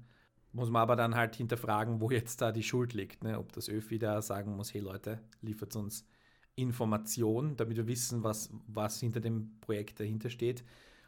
[0.54, 3.24] Muss man aber dann halt hinterfragen, wo jetzt da die Schuld liegt.
[3.24, 3.38] Ne?
[3.38, 6.08] Ob das ÖF wieder sagen muss, hey Leute, liefert uns
[6.56, 10.64] Information, damit wir wissen, was, was hinter dem Projekt dahinter steht.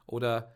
[0.05, 0.53] Oder,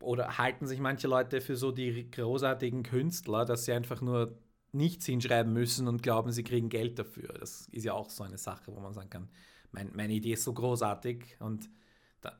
[0.00, 4.38] oder halten sich manche Leute für so die großartigen Künstler, dass sie einfach nur
[4.72, 7.32] nichts hinschreiben müssen und glauben, sie kriegen Geld dafür.
[7.38, 9.28] Das ist ja auch so eine Sache, wo man sagen kann,
[9.72, 11.70] mein, meine Idee ist so großartig und
[12.20, 12.32] da,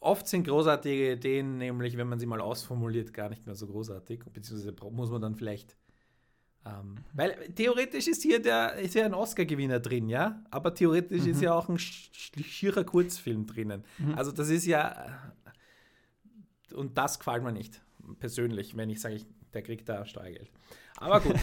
[0.00, 4.24] oft sind großartige Ideen, nämlich wenn man sie mal ausformuliert, gar nicht mehr so großartig,
[4.32, 5.76] beziehungsweise muss man dann vielleicht.
[6.64, 11.30] Ähm, weil theoretisch ist hier der, ist ja ein Oscar-Gewinner drin, ja, aber theoretisch mhm.
[11.30, 13.84] ist ja auch ein schierer Kurzfilm drinnen.
[13.98, 14.14] Mhm.
[14.14, 15.34] Also das ist ja.
[16.72, 17.80] Und das gefällt mir nicht,
[18.18, 19.20] persönlich, wenn ich sage,
[19.54, 20.50] der kriegt da Steuergeld.
[20.96, 21.36] Aber gut.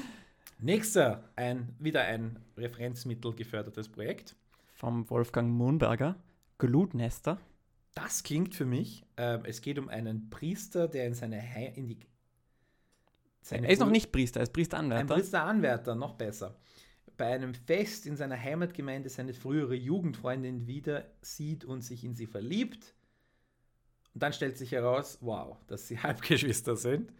[0.58, 4.36] Nächster, ein, wieder ein Referenzmittel gefördertes Projekt.
[4.74, 6.16] Vom Wolfgang Mohnberger.
[6.58, 7.38] Glutnester?
[7.94, 11.88] Das klingt für mich, äh, es geht um einen Priester, der in seine He in
[11.88, 11.98] die
[13.42, 15.00] seine Er ist noch nicht Priester, er ist Priesteranwärter.
[15.00, 16.56] Ein Priesteranwärter, noch besser.
[17.16, 22.26] Bei einem Fest in seiner Heimatgemeinde seine frühere Jugendfreundin wieder sieht und sich in sie
[22.26, 22.94] verliebt.
[24.20, 27.10] Und dann stellt sich heraus, wow, dass sie Halbgeschwister sind.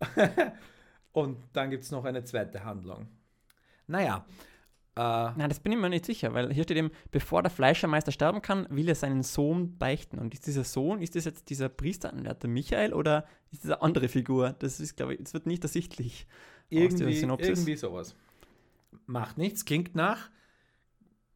[1.12, 3.06] und dann gibt es noch eine zweite Handlung.
[3.86, 4.26] Naja,
[4.98, 8.10] Uh, Nein, das bin ich mir nicht sicher, weil hier steht eben, bevor der Fleischermeister
[8.10, 10.18] sterben kann, will er seinen Sohn beichten.
[10.18, 14.08] Und ist dieser Sohn, ist das jetzt dieser Priesteranwärter Michael oder ist das eine andere
[14.08, 14.56] Figur?
[14.58, 16.26] Das ist, glaube ich, es wird nicht ersichtlich.
[16.68, 18.16] Irgendwie, irgendwie sowas.
[19.06, 20.30] Macht nichts, klingt nach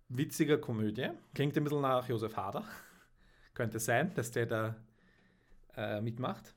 [0.08, 1.10] witziger Komödie.
[1.32, 2.64] Klingt ein bisschen nach Josef Hader.
[3.54, 4.74] Könnte sein, dass der da
[5.76, 6.54] äh, mitmacht.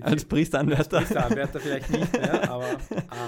[0.00, 0.98] als Priesteranwärter.
[0.98, 2.76] Als Priesteranwärter vielleicht nicht mehr, aber,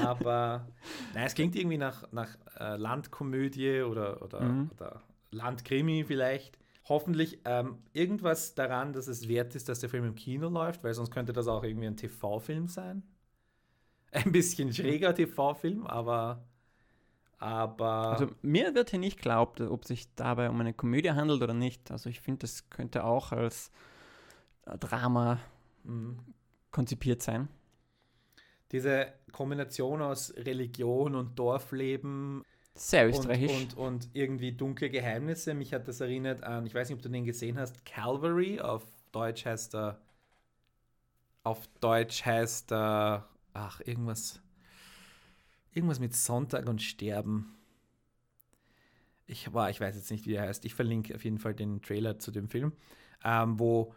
[0.04, 0.68] aber
[1.14, 4.70] nein, es klingt irgendwie nach, nach äh, Landkomödie oder, oder, mhm.
[4.74, 6.58] oder Landkrimi vielleicht.
[6.88, 10.92] Hoffentlich ähm, irgendwas daran, dass es wert ist, dass der Film im Kino läuft, weil
[10.94, 13.02] sonst könnte das auch irgendwie ein TV-Film sein.
[14.12, 16.42] Ein bisschen schräger TV-Film, aber
[17.40, 18.12] aber.
[18.12, 21.90] Also mir wird hier nicht glaubt, ob sich dabei um eine Komödie handelt oder nicht.
[21.90, 23.72] Also ich finde, das könnte auch als
[24.64, 25.40] Drama
[25.84, 26.18] mhm.
[26.70, 27.48] konzipiert sein.
[28.72, 32.44] Diese Kombination aus Religion und Dorfleben.
[32.74, 33.50] Sehr österreichisch.
[33.50, 35.54] Und, und, und, irgendwie dunkle Geheimnisse.
[35.54, 38.60] Mich hat das erinnert an, ich weiß nicht, ob du den gesehen hast, Calvary.
[38.60, 40.00] Auf Deutsch heißt er.
[41.42, 43.28] Auf Deutsch heißt er.
[43.52, 44.40] Ach, irgendwas.
[45.72, 47.56] Irgendwas mit Sonntag und Sterben.
[49.26, 50.64] Ich war, ich weiß jetzt nicht, wie er heißt.
[50.64, 52.72] Ich verlinke auf jeden Fall den Trailer zu dem Film,
[53.24, 53.94] ähm, wo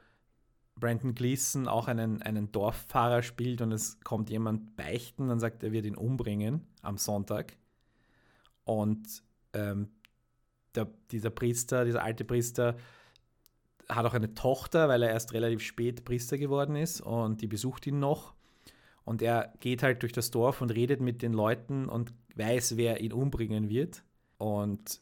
[0.76, 5.72] Brandon Gleason auch einen, einen Dorffahrer spielt und es kommt jemand beichten und sagt, er
[5.72, 7.58] wird ihn umbringen am Sonntag.
[8.66, 9.90] Und ähm,
[10.76, 12.76] der, dieser Priester, dieser alte Priester,
[13.90, 17.86] hat auch eine Tochter, weil er erst relativ spät Priester geworden ist und die besucht
[17.86, 18.34] ihn noch.
[19.06, 23.02] Und er geht halt durch das Dorf und redet mit den Leuten und weiß, wer
[23.02, 24.04] ihn umbringen wird.
[24.38, 25.02] Und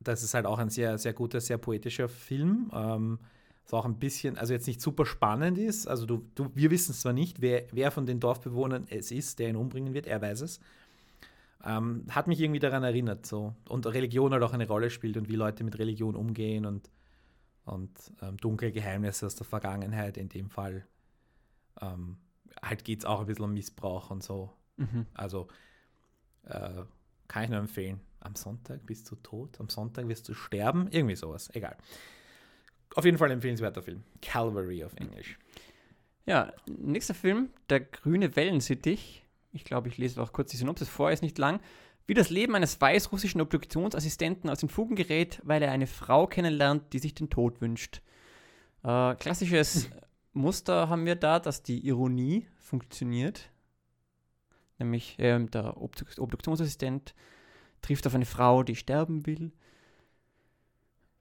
[0.00, 2.70] das ist halt auch ein sehr, sehr guter, sehr poetischer Film.
[2.74, 3.20] Ähm,
[3.64, 5.86] was auch ein bisschen, also jetzt nicht super spannend ist.
[5.86, 9.48] Also du, du, wir wissen zwar nicht, wer, wer von den Dorfbewohnern es ist, der
[9.48, 10.60] ihn umbringen wird, er weiß es.
[11.64, 13.24] Ähm, hat mich irgendwie daran erinnert.
[13.24, 13.54] So.
[13.68, 16.90] Und Religion halt auch eine Rolle spielt und wie Leute mit Religion umgehen und,
[17.64, 20.86] und ähm, dunkle Geheimnisse aus der Vergangenheit in dem Fall
[21.80, 22.16] ähm,
[22.62, 24.50] halt geht es auch ein bisschen um Missbrauch und so.
[24.76, 25.06] Mhm.
[25.14, 25.48] Also
[26.44, 26.82] äh,
[27.28, 28.00] kann ich nur empfehlen.
[28.20, 31.76] Am Sonntag bist du tot, am Sonntag wirst du sterben, irgendwie sowas, egal.
[32.94, 34.02] Auf jeden Fall ein empfehlenswerter Film.
[34.22, 35.38] Calvary auf Englisch.
[36.26, 39.24] Ja, nächster Film, Der grüne Wellensittich.
[39.52, 41.60] Ich glaube, ich lese auch kurz die Synopsis vor, ist nicht lang.
[42.06, 46.92] Wie das Leben eines weißrussischen Obduktionsassistenten aus den Fugen gerät, weil er eine Frau kennenlernt,
[46.92, 48.02] die sich den Tod wünscht.
[48.82, 49.88] Äh, klassisches
[50.32, 53.50] Muster haben wir da, dass die Ironie funktioniert.
[54.78, 57.14] Nämlich äh, der Obduktionsassistent
[57.80, 59.52] trifft auf eine Frau, die sterben will.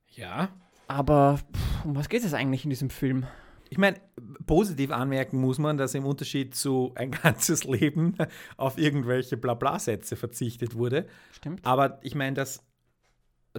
[0.09, 0.49] Ja.
[0.93, 3.25] Aber pff, um was geht es eigentlich in diesem Film?
[3.69, 3.99] Ich meine,
[4.45, 8.15] positiv anmerken muss man, dass im Unterschied zu ein ganzes Leben
[8.57, 11.07] auf irgendwelche Blabla-Sätze verzichtet wurde.
[11.31, 11.65] Stimmt.
[11.65, 12.63] Aber ich meine, dass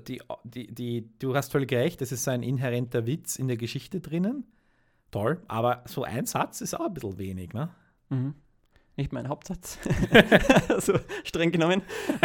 [0.06, 3.56] die, die, die, du hast völlig recht, das ist so ein inhärenter Witz in der
[3.56, 4.46] Geschichte drinnen
[5.10, 7.70] toll, aber so ein Satz ist auch ein bisschen wenig, ne?
[8.10, 8.34] Mhm.
[8.96, 9.78] Nicht mein Hauptsatz.
[10.78, 11.82] so streng genommen.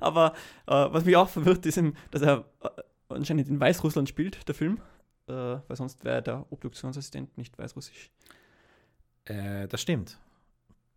[0.00, 0.34] aber
[0.66, 2.68] äh, was mich auch verwirrt, ist, dass er äh,
[3.08, 4.80] anscheinend in Weißrussland spielt, der Film.
[5.28, 8.10] Äh, weil sonst wäre der Obduktionsassistent nicht weißrussisch.
[9.24, 10.18] Äh, das stimmt.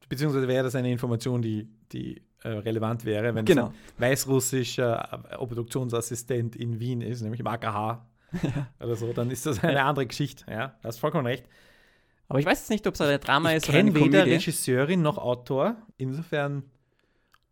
[0.10, 3.68] Beziehungsweise wäre das eine Information, die, die äh, relevant wäre, wenn genau.
[3.68, 8.06] es ein weißrussischer äh, Obduktionsassistent in Wien ist, nämlich im AKH
[8.80, 10.46] oder so, dann ist das eine andere Geschichte.
[10.50, 11.46] Ja, du hast vollkommen recht.
[12.30, 14.34] Aber ich weiß jetzt nicht, ob es ein Drama ich ist oder eine weder Komödie.
[14.34, 15.78] Regisseurin noch Autor.
[15.98, 16.64] Insofern,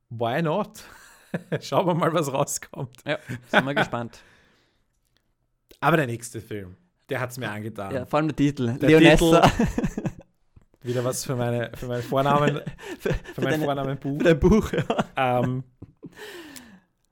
[0.10, 0.84] why not?
[1.62, 2.98] Schauen wir mal, was rauskommt.
[3.06, 4.20] Ja, sind wir gespannt.
[5.80, 6.76] Aber der nächste Film,
[7.10, 7.94] der hat es mir angetan.
[7.94, 8.78] Ja, vor allem der Titel.
[8.78, 9.42] Der Leonessa.
[9.42, 10.10] Titel,
[10.82, 12.62] wieder was für meine, für meinen Vornamen,
[13.00, 14.18] für, für, für mein Vornamenbuch.
[14.18, 14.84] Für dein Buch, ja.
[15.16, 15.64] Ähm,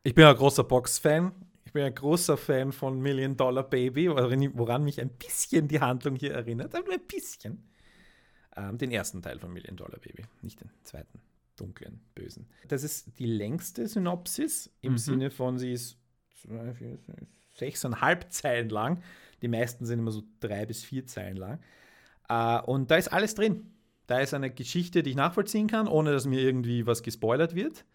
[0.04, 1.32] ich bin ein großer Box-Fan
[1.74, 6.34] bin ein großer Fan von Million Dollar Baby, woran mich ein bisschen die Handlung hier
[6.34, 7.68] erinnert, aber nur ein bisschen.
[8.56, 11.20] Ähm, den ersten Teil von Million Dollar Baby, nicht den zweiten,
[11.56, 12.48] dunklen, bösen.
[12.68, 14.98] Das ist die längste Synopsis im mhm.
[14.98, 15.98] Sinne von, sie ist
[17.56, 19.02] sechseinhalb Zeilen lang.
[19.42, 21.60] Die meisten sind immer so drei bis vier Zeilen lang.
[22.30, 23.72] Äh, und da ist alles drin.
[24.08, 27.86] Da ist eine Geschichte, die ich nachvollziehen kann, ohne dass mir irgendwie was gespoilert wird.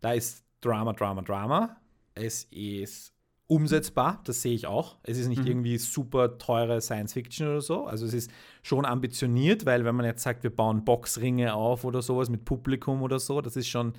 [0.00, 1.76] Da ist Drama, Drama, Drama.
[2.14, 3.14] Es ist
[3.48, 4.98] umsetzbar, das sehe ich auch.
[5.02, 5.48] Es ist nicht mhm.
[5.48, 7.86] irgendwie super teure Science Fiction oder so.
[7.86, 8.30] Also es ist
[8.62, 13.02] schon ambitioniert, weil wenn man jetzt sagt, wir bauen Boxringe auf oder sowas mit Publikum
[13.02, 13.94] oder so, das ist schon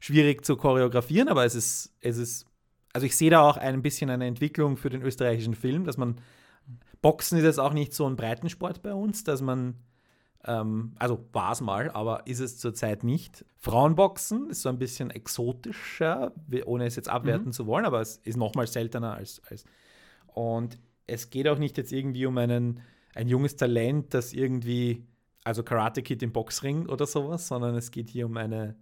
[0.00, 2.46] schwierig zu choreografieren, aber es ist, es ist,
[2.94, 6.16] also ich sehe da auch ein bisschen eine Entwicklung für den österreichischen Film, dass man,
[7.02, 9.74] Boxen ist jetzt auch nicht so ein Breitensport bei uns, dass man
[10.46, 13.44] ähm, also war es mal, aber ist es zurzeit nicht.
[13.56, 16.32] Frauenboxen ist so ein bisschen exotischer,
[16.66, 17.52] ohne es jetzt abwerten mhm.
[17.52, 19.64] zu wollen, aber es ist nochmal seltener als, als.
[20.26, 22.80] Und es geht auch nicht jetzt irgendwie um einen,
[23.14, 25.06] ein junges Talent, das irgendwie,
[25.44, 28.76] also Karate Kid im Boxring oder sowas, sondern es geht hier um eine,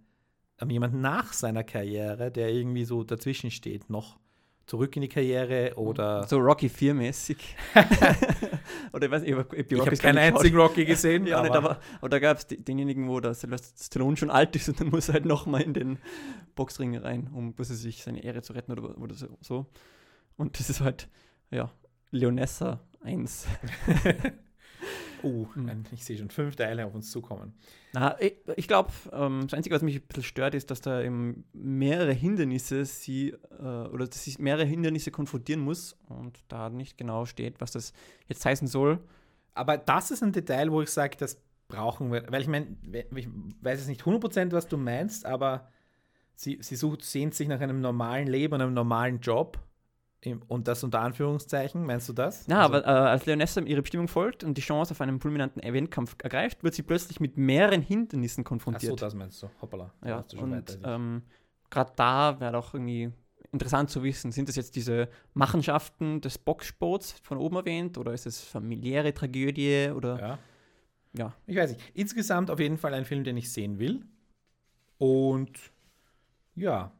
[0.61, 4.19] um jemanden nach seiner Karriere, der irgendwie so dazwischen steht, noch,
[4.65, 6.27] zurück in die Karriere oder.
[6.27, 7.37] So Rocky 4-mäßig.
[8.93, 11.27] oder ich weiß nicht, ich, ich, ich habe keinen einzigen Rocky gesehen.
[11.27, 14.69] ja, aber, nicht, aber, da gab es denjenigen, wo der Sylvester Stallone schon alt ist
[14.69, 15.99] und dann muss er halt nochmal in den
[16.55, 19.65] Boxring rein, um was sich seine Ehre zu retten oder, oder so.
[20.37, 21.09] Und das ist halt,
[21.51, 21.71] ja,
[22.11, 23.47] Leonessa 1.
[25.23, 25.85] Oh, mhm.
[25.91, 27.53] ich sehe schon fünf Teile auf uns zukommen.
[27.93, 31.01] Na, ich, ich glaube, ähm, das Einzige, was mich ein bisschen stört, ist, dass da
[31.01, 36.97] eben mehrere Hindernisse sie äh, oder dass sie mehrere Hindernisse konfrontieren muss und da nicht
[36.97, 37.93] genau steht, was das
[38.27, 38.99] jetzt heißen soll.
[39.53, 42.25] Aber das ist ein Detail, wo ich sage, das brauchen wir.
[42.29, 42.75] Weil ich meine,
[43.15, 43.27] ich
[43.61, 45.69] weiß jetzt nicht 100%, was du meinst, aber
[46.35, 49.59] sie, sie sucht, sehnt sich nach einem normalen Leben und einem normalen Job
[50.47, 52.47] und das unter Anführungszeichen, meinst du das?
[52.47, 55.61] Ja, also, aber äh, als Leonessa ihre Bestimmung folgt und die Chance auf einen fulminanten
[55.61, 58.93] Eventkampf ergreift, wird sie plötzlich mit mehreren Hindernissen konfrontiert.
[58.93, 59.49] Ach so, das meinst du.
[59.61, 59.93] Hoppala.
[60.05, 61.23] Ja, und ähm,
[61.69, 63.11] gerade da wäre auch irgendwie
[63.51, 68.25] interessant zu wissen, sind das jetzt diese Machenschaften des Boxsports von oben erwähnt oder ist
[68.25, 70.39] es familiäre Tragödie oder ja.
[71.13, 71.33] ja.
[71.45, 71.91] Ich weiß nicht.
[71.93, 74.05] Insgesamt auf jeden Fall ein Film, den ich sehen will.
[74.97, 75.59] Und
[76.55, 76.91] ja,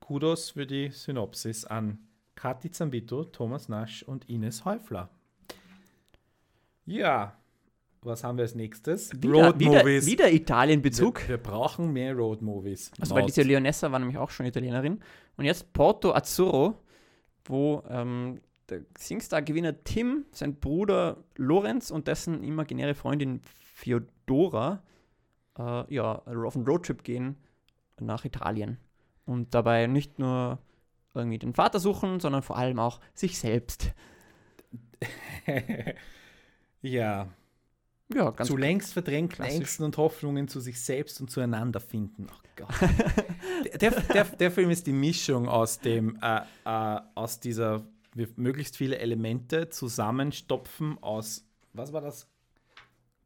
[0.00, 1.98] Kudos für die Synopsis an
[2.34, 5.10] Kathi Zambito, Thomas Nasch und Ines Häufler.
[6.86, 7.36] Ja,
[8.02, 9.10] was haben wir als nächstes?
[9.12, 10.06] Wieder, Road wieder, Movies.
[10.06, 11.20] Wieder Italien-Bezug.
[11.22, 12.90] Wir, wir, brauchen mehr Road Movies.
[12.98, 15.00] Also, weil diese Leonessa war nämlich auch schon Italienerin.
[15.36, 16.82] Und jetzt Porto Azzurro,
[17.44, 18.40] wo ähm,
[18.70, 24.82] der Singstar-Gewinner Tim, sein Bruder Lorenz und dessen imaginäre Freundin Fiodora
[25.58, 27.36] äh, ja, auf einen Roadtrip gehen
[28.00, 28.78] nach Italien
[29.26, 30.58] und dabei nicht nur
[31.14, 33.92] irgendwie den Vater suchen, sondern vor allem auch sich selbst.
[36.82, 37.28] ja.
[38.12, 39.44] Ja, ganz Zu längst verdrängten.
[39.44, 42.26] Ängsten und Hoffnungen zu sich selbst und zueinander finden.
[42.28, 42.74] Oh Gott.
[43.80, 47.84] der, der, der, Film ist die Mischung aus dem, äh, äh, aus dieser
[48.36, 52.26] möglichst viele Elemente zusammenstopfen aus, was war das?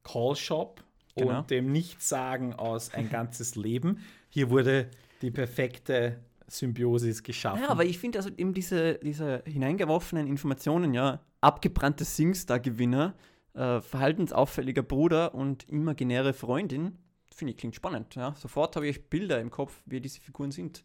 [0.02, 0.84] Call Shop
[1.16, 1.38] genau.
[1.38, 4.04] und dem Nichtsagen aus ein ganzes Leben.
[4.28, 4.90] Hier wurde
[5.22, 6.18] die perfekte
[6.54, 7.62] Symbiosis geschaffen.
[7.62, 13.14] Ja, aber ich finde also eben diese, diese hineingeworfenen Informationen, ja, abgebrannte Singstar-Gewinner,
[13.54, 16.98] äh, verhaltensauffälliger Bruder und imaginäre Freundin,
[17.34, 18.14] finde ich, klingt spannend.
[18.14, 18.34] Ja.
[18.36, 20.84] Sofort habe ich Bilder im Kopf, wie diese Figuren sind.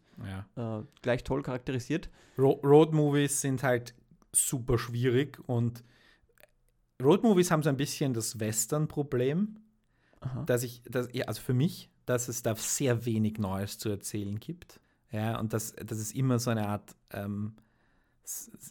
[0.56, 0.80] Ja.
[0.80, 2.10] Äh, gleich toll charakterisiert.
[2.38, 3.94] Ro Road-Movies sind halt
[4.32, 5.84] super schwierig und
[7.02, 9.56] Road-Movies haben so ein bisschen das Western-Problem,
[10.44, 14.38] dass ich, dass, ja, also für mich, dass es da sehr wenig Neues zu erzählen
[14.38, 14.80] gibt.
[15.12, 17.54] Ja, und dass, dass es immer so eine Art, ähm,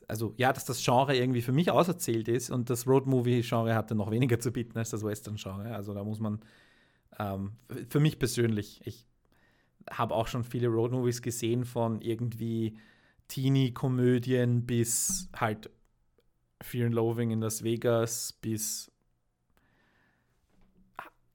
[0.07, 4.09] also ja, dass das Genre irgendwie für mich auserzählt ist und das Road-Movie-Genre hatte noch
[4.09, 5.75] weniger zu bieten als das Western-Genre.
[5.75, 6.39] Also da muss man,
[7.17, 7.51] ähm,
[7.89, 9.05] für mich persönlich, ich
[9.91, 12.77] habe auch schon viele Road-Movies gesehen von irgendwie
[13.27, 15.69] Teenie-Komödien bis halt
[16.61, 18.91] Fear and Loathing in Las Vegas bis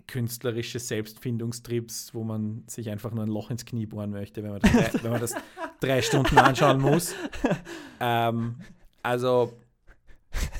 [0.06, 4.60] künstlerische Selbstfindungstrips, wo man sich einfach nur ein Loch ins Knie bohren möchte, wenn man
[4.60, 5.34] das, drei, wenn man das
[5.80, 7.14] drei Stunden anschauen muss.
[8.00, 8.56] Ähm,
[9.02, 9.52] also,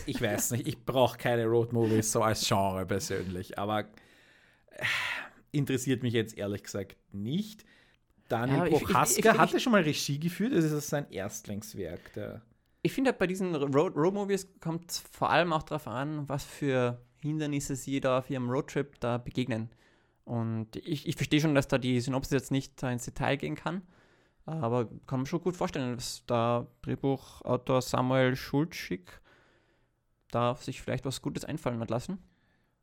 [0.06, 4.84] ich weiß nicht, ich brauche keine Roadmovies so als Genre persönlich, aber äh,
[5.52, 7.64] interessiert mich jetzt ehrlich gesagt nicht.
[8.28, 12.12] Daniel ja, Prochaska hatte schon mal Regie geführt, das ist sein Erstlingswerk.
[12.14, 12.42] Der
[12.84, 17.76] ich finde, bei diesen Road-Movies kommt es vor allem auch darauf an, was für Hindernisse
[17.76, 19.70] sie da auf ihrem Roadtrip da begegnen.
[20.24, 23.82] Und ich, ich verstehe schon, dass da die Synopsis jetzt nicht ins Detail gehen kann,
[24.46, 29.20] aber kann man schon gut vorstellen, dass da Drehbuchautor Samuel Schulzschick
[30.30, 32.18] da sich vielleicht was Gutes einfallen hat lassen.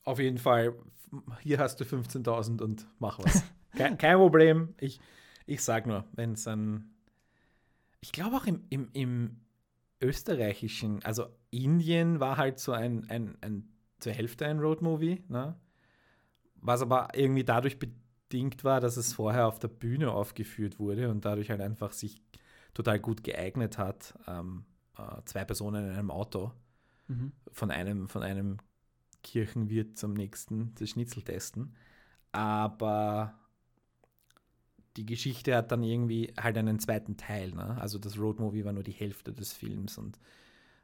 [0.04, 0.74] Auf jeden Fall,
[1.42, 3.44] hier hast du 15.000 und mach was.
[3.76, 4.74] kein, kein, Problem.
[4.80, 5.00] Ich,
[5.46, 6.96] ich sag nur, wenn es ein.
[8.00, 9.42] Ich glaube auch im, im, im
[10.02, 13.71] österreichischen, also Indien war halt so ein, ein, ein
[14.02, 15.56] zur Hälfte ein Roadmovie, ne?
[16.56, 21.26] was aber irgendwie dadurch bedingt war, dass es vorher auf der Bühne aufgeführt wurde und
[21.26, 22.22] dadurch halt einfach sich
[22.74, 24.18] total gut geeignet hat.
[24.28, 24.66] Ähm,
[24.98, 26.52] äh, zwei Personen in einem Auto
[27.08, 27.32] mhm.
[27.52, 28.58] von einem von einem
[29.24, 31.76] Kirchenwirt zum nächsten das Schnitzel testen.
[32.32, 33.34] Aber
[34.98, 37.52] die Geschichte hat dann irgendwie halt einen zweiten Teil.
[37.52, 37.78] Ne?
[37.80, 40.20] Also das Roadmovie war nur die Hälfte des Films und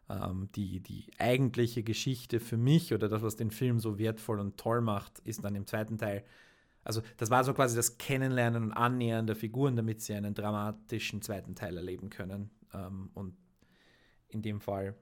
[0.10, 4.58] ähm, die, die eigentliche Geschichte für mich oder das, was den Film so wertvoll und
[4.58, 6.24] toll macht, ist dann im zweiten Teil.
[6.84, 11.22] Also, das war so quasi das Kennenlernen und Annähern der Figuren, damit sie einen dramatischen
[11.22, 12.50] zweiten Teil erleben können.
[12.74, 13.36] Ähm, und
[14.30, 14.96] in dem Fall,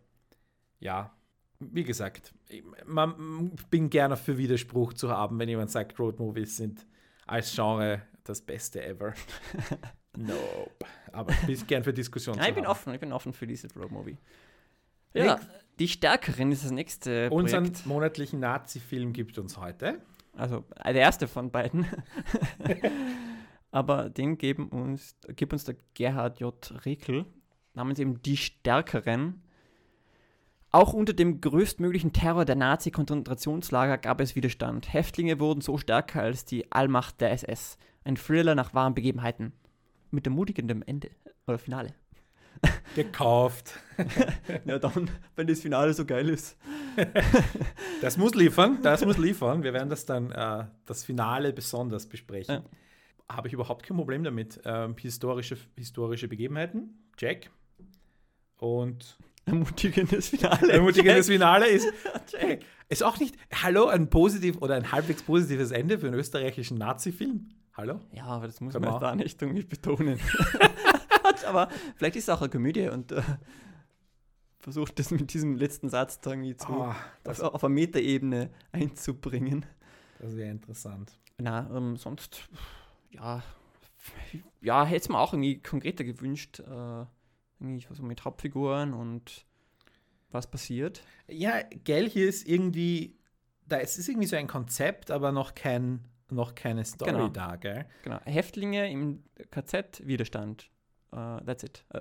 [0.79, 1.15] ja,
[1.59, 6.57] wie gesagt, ich man, bin gerne für Widerspruch zu haben, wenn jemand sagt, Road Movies
[6.57, 6.85] sind
[7.27, 9.13] als Genre das Beste ever.
[10.17, 10.85] Nope.
[11.11, 12.39] Aber ich bin gern für Diskussionen.
[12.39, 14.17] Nein, ich bin offen, ich bin offen für dieses Road-Movie.
[15.15, 15.39] Ja,
[15.79, 17.85] die Stärkerin ist das nächste Unseren Projekt.
[17.85, 20.01] monatlichen Nazi-Film gibt uns heute.
[20.33, 21.85] Also der erste von beiden.
[23.71, 26.85] Aber den geben uns, gibt uns der Gerhard J.
[26.85, 27.25] Rekel,
[27.73, 29.41] namens eben Die Stärkeren.
[30.71, 34.91] Auch unter dem größtmöglichen Terror der Nazi-Konzentrationslager gab es Widerstand.
[34.93, 37.77] Häftlinge wurden so stärker als die Allmacht der SS.
[38.03, 39.53] Ein Thriller nach wahren Begebenheiten.
[40.11, 41.09] Mit ermutigendem Ende
[41.47, 41.93] oder Finale.
[42.95, 43.79] Gekauft.
[44.65, 46.57] ja, dann, wenn das Finale so geil ist.
[48.01, 49.63] das muss liefern, das muss liefern.
[49.63, 52.63] Wir werden das dann, äh, das Finale besonders besprechen.
[52.63, 53.35] Ja.
[53.35, 54.61] Habe ich überhaupt kein Problem damit.
[54.65, 57.49] Ähm, historische, historische Begebenheiten, Jack.
[58.57, 60.73] Und Ermutigendes Finale.
[60.73, 61.87] Ermutigendes Finale ist,
[62.89, 67.49] ist auch nicht, hallo, ein positiv oder ein halbwegs positives Ende für einen österreichischen Nazi-Film.
[67.77, 67.99] Hallo?
[68.11, 70.19] Ja, aber das muss Kann man da nicht irgendwie betonen.
[71.45, 73.21] Aber vielleicht ist es auch eine Komödie und äh,
[74.59, 76.93] versucht das mit diesem letzten Satz irgendwie zu, oh,
[77.23, 79.65] auf, auf eine Metaebene einzubringen.
[80.19, 81.17] Das wäre interessant.
[81.37, 82.47] Na, ähm, sonst,
[83.11, 83.43] ja,
[84.61, 86.59] ja, hätte es mir auch irgendwie konkreter gewünscht.
[86.59, 87.05] Äh,
[87.59, 89.45] irgendwie so mit Hauptfiguren und
[90.31, 91.01] was passiert.
[91.27, 93.17] Ja, gell, hier ist irgendwie,
[93.67, 97.27] da ist es irgendwie so ein Konzept, aber noch kein noch keine Story genau.
[97.27, 97.85] da, gell?
[98.03, 98.19] Genau.
[98.25, 100.69] Häftlinge im KZ, Widerstand.
[101.15, 101.83] Uh, that's it.
[101.93, 101.99] Uh.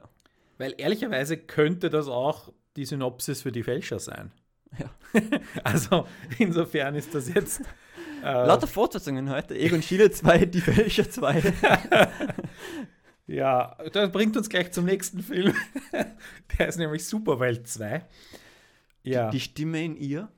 [0.58, 4.32] Weil ehrlicherweise könnte das auch die Synopsis für die Fälscher sein.
[4.78, 4.90] Ja.
[5.64, 6.06] also
[6.38, 7.62] insofern ist das jetzt.
[8.22, 9.54] Äh, Lauter Fortsetzungen heute.
[9.54, 11.42] Egon Schiele 2, die Fälscher 2.
[13.26, 15.54] Ja, das bringt uns gleich zum nächsten Film.
[16.58, 18.04] Der ist nämlich Superwelt 2.
[19.02, 19.30] Ja.
[19.30, 20.28] Die, die Stimme in ihr.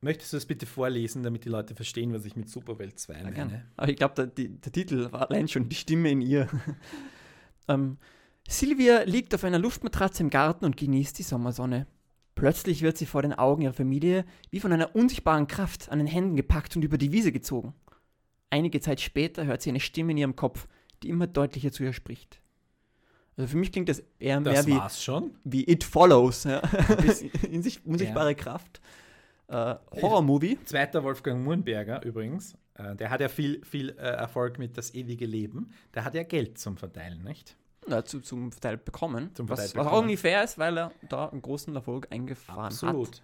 [0.00, 3.32] Möchtest du das bitte vorlesen, damit die Leute verstehen, was ich mit Superwelt 2 meine?
[3.32, 3.66] Gerne.
[3.76, 6.48] Aber ich glaube, der, der, Titel war allein schon die Stimme in ihr.
[7.68, 7.98] Ähm,
[8.48, 11.86] Silvia liegt auf einer Luftmatratze im Garten und genießt die Sommersonne.
[12.34, 16.06] Plötzlich wird sie vor den Augen ihrer Familie wie von einer unsichtbaren Kraft an den
[16.06, 17.74] Händen gepackt und über die Wiese gezogen.
[18.50, 20.68] Einige Zeit später hört sie eine Stimme in ihrem Kopf,
[21.02, 22.40] die immer deutlicher zu ihr spricht.
[23.36, 26.44] Also für mich klingt das eher das mehr wie, wie It Follows.
[26.44, 26.60] Ja.
[27.50, 28.34] in sich unsichtbare ja.
[28.34, 28.80] Kraft.
[29.48, 30.58] Äh, Horror-Movie.
[30.64, 32.56] Zweiter Wolfgang Murnberger übrigens.
[32.78, 35.72] Äh, der hat ja viel, viel äh, Erfolg mit Das ewige Leben.
[35.94, 37.56] Der hat ja Geld zum Verteilen, nicht?
[37.86, 39.34] Na, zu, zum Verteil bekommen.
[39.34, 39.86] Zum was, bekommen.
[39.86, 43.08] was auch ungefähr ist, weil er da einen großen Erfolg eingefahren Absolut.
[43.08, 43.22] hat.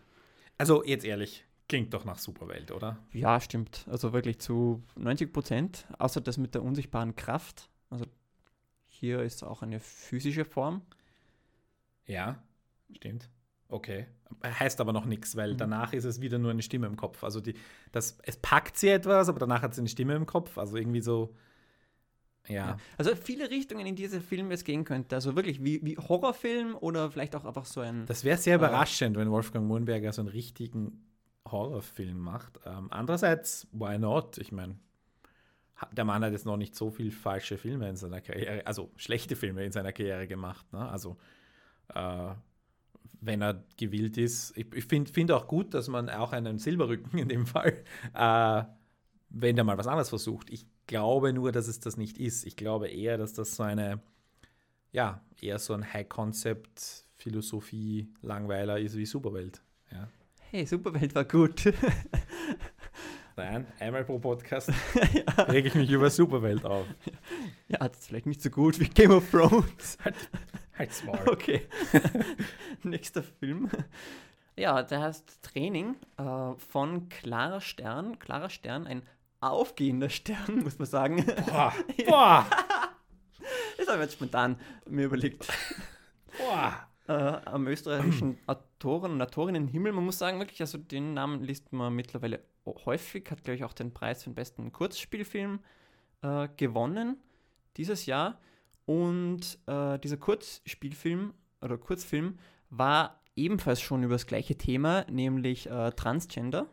[0.59, 2.98] Also jetzt ehrlich, klingt doch nach Superwelt, oder?
[3.12, 3.86] Ja, stimmt.
[3.90, 5.86] Also wirklich zu 90 Prozent.
[5.98, 7.68] Außer das mit der unsichtbaren Kraft.
[7.90, 8.07] Also
[8.86, 10.82] hier ist auch eine physische Form.
[12.07, 12.42] Ja,
[12.94, 13.28] stimmt.
[13.68, 14.06] Okay.
[14.42, 15.58] Heißt aber noch nichts, weil mhm.
[15.58, 17.24] danach ist es wieder nur eine Stimme im Kopf.
[17.24, 17.54] Also die,
[17.92, 20.58] das, es packt sie etwas, aber danach hat sie eine Stimme im Kopf.
[20.58, 21.34] Also irgendwie so.
[22.46, 22.54] Ja.
[22.54, 22.76] ja.
[22.98, 25.14] Also viele Richtungen, in diese Film es gehen könnte.
[25.14, 28.06] Also wirklich wie, wie Horrorfilm oder vielleicht auch einfach so ein.
[28.06, 31.04] Das wäre sehr äh, überraschend, wenn Wolfgang Mohnberger so einen richtigen
[31.50, 32.60] Horrorfilm macht.
[32.66, 34.38] Ähm, andererseits, why not?
[34.38, 34.76] Ich meine,
[35.92, 39.36] der Mann hat jetzt noch nicht so viel falsche Filme in seiner Karriere, also schlechte
[39.36, 40.72] Filme in seiner Karriere gemacht.
[40.72, 40.88] Ne?
[40.88, 41.16] Also
[41.94, 42.30] äh,
[43.27, 47.18] wenn er gewillt ist, ich, ich finde find auch gut, dass man auch einen Silberrücken
[47.18, 48.62] in dem Fall, äh,
[49.31, 50.51] wenn der mal was anderes versucht.
[50.51, 52.45] Ich glaube nur, dass es das nicht ist.
[52.45, 54.01] Ich glaube eher, dass das so eine,
[54.93, 59.62] ja, eher so ein High-Concept-Philosophie-Langweiler ist wie Superwelt.
[59.91, 60.09] Ja.
[60.51, 61.64] Hey, Superwelt war gut.
[63.37, 64.68] Nein, einmal pro Podcast
[65.12, 65.43] ja.
[65.45, 66.87] rege ich mich über Superwelt auf.
[67.66, 69.99] Ja, das ist vielleicht nicht so gut wie Game of Thrones.
[70.79, 71.29] Halt, halt smart.
[71.29, 71.66] Okay.
[72.83, 73.70] Nächster Film.
[74.57, 78.18] Ja, der heißt Training äh, von Clara Stern.
[78.18, 79.03] Clara Stern, ein
[79.41, 81.25] aufgehender Stern, muss man sagen.
[81.47, 81.72] Boah,
[82.07, 82.47] boah.
[83.77, 84.59] das habe ich jetzt spontan
[84.89, 85.47] mir überlegt.
[86.39, 86.89] Boah.
[87.07, 89.93] Äh, am österreichischen Autoren und Autorinnen Himmel.
[89.93, 93.75] Man muss sagen, wirklich, also den Namen liest man mittlerweile häufig, hat, glaube ich, auch
[93.75, 95.61] den Preis für den besten Kurzspielfilm
[96.22, 97.18] äh, gewonnen
[97.77, 98.41] dieses Jahr.
[98.87, 102.39] Und äh, dieser Kurzspielfilm oder Kurzfilm
[102.70, 106.66] war ebenfalls schon über das gleiche Thema, nämlich äh, Transgender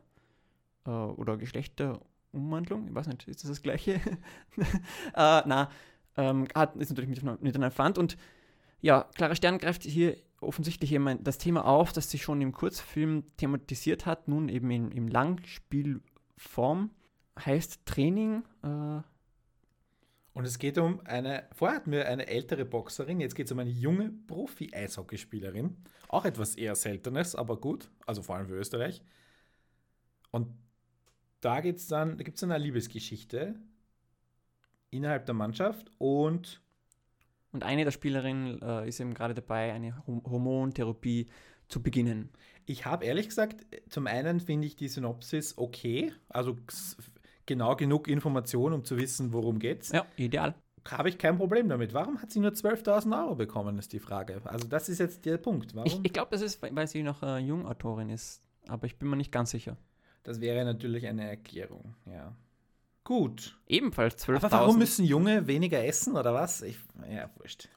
[0.85, 2.87] äh, oder Geschlechterumwandlung.
[2.87, 3.93] Ich weiß nicht, ist das das gleiche?
[4.57, 4.61] äh,
[5.13, 5.69] na,
[6.17, 7.97] ähm, hat, ist natürlich miteinander mit verwandt.
[7.97, 8.17] Und
[8.81, 13.23] ja, Clara Stern greift hier offensichtlich eben das Thema auf, das sich schon im Kurzfilm
[13.37, 16.89] thematisiert hat, nun eben in, in Langspielform.
[17.39, 18.43] Heißt Training.
[18.63, 19.01] Äh
[20.33, 23.59] und es geht um eine, vorher hatten wir eine ältere Boxerin, jetzt geht es um
[23.59, 25.77] eine junge Profi-Eishockeyspielerin.
[26.07, 29.01] Auch etwas eher Seltenes, aber gut, also vor allem für Österreich.
[30.31, 30.47] Und
[31.41, 33.55] da geht's dann, da gibt es dann eine Liebesgeschichte
[34.89, 36.61] innerhalb der Mannschaft und
[37.53, 41.27] und eine der Spielerinnen äh, ist eben gerade dabei, eine Hormontherapie
[41.67, 42.29] zu beginnen.
[42.65, 46.57] Ich habe ehrlich gesagt, zum einen finde ich die Synopsis okay, also
[47.45, 49.91] genau genug Information, um zu wissen, worum geht's.
[49.91, 50.55] Ja, ideal.
[50.89, 51.93] Habe ich kein Problem damit.
[51.93, 54.41] Warum hat sie nur 12.000 Euro bekommen, ist die Frage.
[54.45, 55.75] Also das ist jetzt der Punkt.
[55.75, 55.87] Warum?
[55.87, 59.15] Ich, ich glaube, das ist, weil sie noch äh, Jungautorin ist, aber ich bin mir
[59.15, 59.77] nicht ganz sicher.
[60.23, 62.35] Das wäre natürlich eine Erklärung, ja.
[63.03, 63.57] Gut.
[63.67, 64.35] Ebenfalls 12.000.
[64.35, 66.61] Aber warum müssen Junge weniger essen oder was?
[66.61, 66.77] Ich,
[67.09, 67.67] ja, wurscht.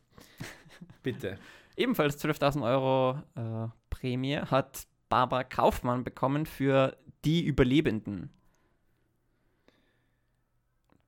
[1.02, 1.38] Bitte.
[1.76, 8.30] Ebenfalls 12.000 Euro äh, Prämie hat Barbara Kaufmann bekommen für die Überlebenden.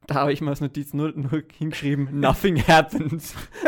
[0.07, 3.34] Da habe ich mal als Notiz nur, nur hingeschrieben, nothing happens.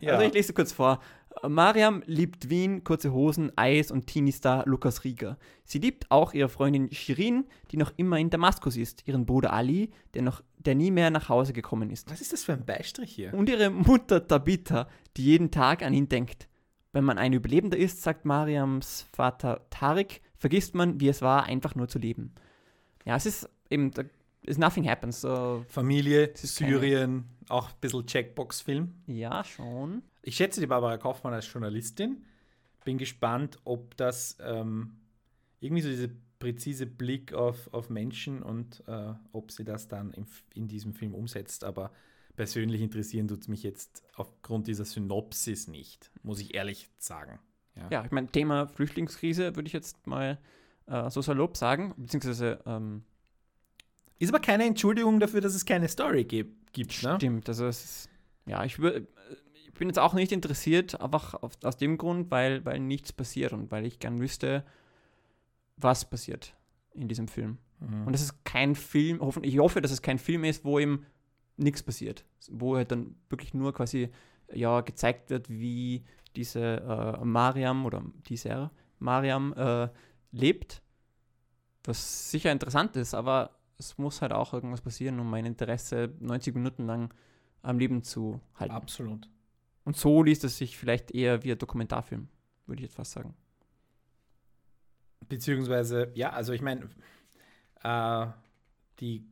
[0.00, 0.12] ja.
[0.12, 1.00] Also ich lese kurz vor.
[1.46, 5.38] Mariam liebt Wien, kurze Hosen, Eis und Teenie-Star Lukas Rieger.
[5.64, 9.90] Sie liebt auch ihre Freundin Shirin, die noch immer in Damaskus ist, ihren Bruder Ali,
[10.14, 12.10] der, noch, der nie mehr nach Hause gekommen ist.
[12.10, 13.34] Was ist das für ein Beistrich hier?
[13.34, 16.48] Und ihre Mutter Tabitha, die jeden Tag an ihn denkt.
[16.92, 21.74] Wenn man ein Überlebender ist, sagt Mariams Vater Tarik, vergisst man, wie es war, einfach
[21.74, 22.32] nur zu leben.
[23.04, 24.04] Ja, es ist eben, ist
[24.56, 25.20] nothing happens.
[25.20, 25.64] So.
[25.68, 27.50] Familie, Syrien, keine...
[27.50, 28.94] auch ein bisschen Checkbox-Film.
[29.06, 30.02] Ja, schon.
[30.22, 32.24] Ich schätze die Barbara Kaufmann als Journalistin.
[32.84, 34.96] Bin gespannt, ob das ähm,
[35.60, 36.08] irgendwie so dieser
[36.38, 41.14] präzise Blick auf, auf Menschen und äh, ob sie das dann in, in diesem Film
[41.14, 41.64] umsetzt.
[41.64, 41.90] Aber
[42.36, 47.40] persönlich interessieren tut es mich jetzt aufgrund dieser Synopsis nicht, muss ich ehrlich sagen.
[47.74, 50.38] Ja, ja ich meine, Thema Flüchtlingskrise würde ich jetzt mal
[50.86, 52.60] äh, so salopp sagen, beziehungsweise.
[52.64, 53.02] Ähm,
[54.18, 57.02] ist aber keine Entschuldigung dafür, dass es keine Story gibt.
[57.02, 57.16] ne?
[57.16, 58.10] Stimmt, also es ist,
[58.46, 62.80] ja, ich, ich bin jetzt auch nicht interessiert, einfach auf, aus dem Grund, weil, weil
[62.80, 64.64] nichts passiert und weil ich gern wüsste,
[65.76, 66.54] was passiert
[66.94, 67.58] in diesem Film.
[67.80, 68.06] Mhm.
[68.06, 71.04] Und es ist kein Film, ich hoffe, dass es kein Film ist, wo ihm
[71.56, 72.24] nichts passiert.
[72.50, 74.10] Wo halt dann wirklich nur quasi
[74.52, 76.04] ja, gezeigt wird, wie
[76.36, 79.88] diese äh, Mariam oder dieser Mariam äh,
[80.32, 80.82] lebt.
[81.84, 86.54] Was sicher interessant ist, aber es muss halt auch irgendwas passieren, um mein Interesse 90
[86.54, 87.14] Minuten lang
[87.62, 88.74] am Leben zu halten.
[88.74, 89.28] Absolut.
[89.84, 92.28] Und so liest es sich vielleicht eher wie ein Dokumentarfilm,
[92.66, 93.34] würde ich jetzt fast sagen.
[95.28, 96.88] Beziehungsweise, ja, also ich meine,
[97.82, 98.26] äh,
[99.00, 99.24] die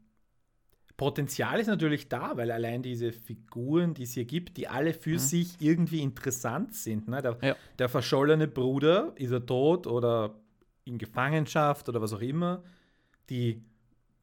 [0.96, 5.10] Potenzial ist natürlich da, weil allein diese Figuren, die es hier gibt, die alle für
[5.10, 5.18] mhm.
[5.18, 7.08] sich irgendwie interessant sind.
[7.08, 7.20] Ne?
[7.20, 7.56] Der, ja.
[7.78, 10.34] der, verschollene Bruder, ist er tot oder
[10.84, 12.62] in Gefangenschaft oder was auch immer.
[13.28, 13.62] Die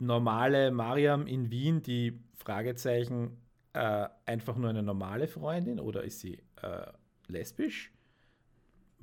[0.06, 3.38] normale Mariam in Wien, die Fragezeichen,
[3.74, 6.86] äh, einfach nur eine normale Freundin oder ist sie äh,
[7.28, 7.92] lesbisch?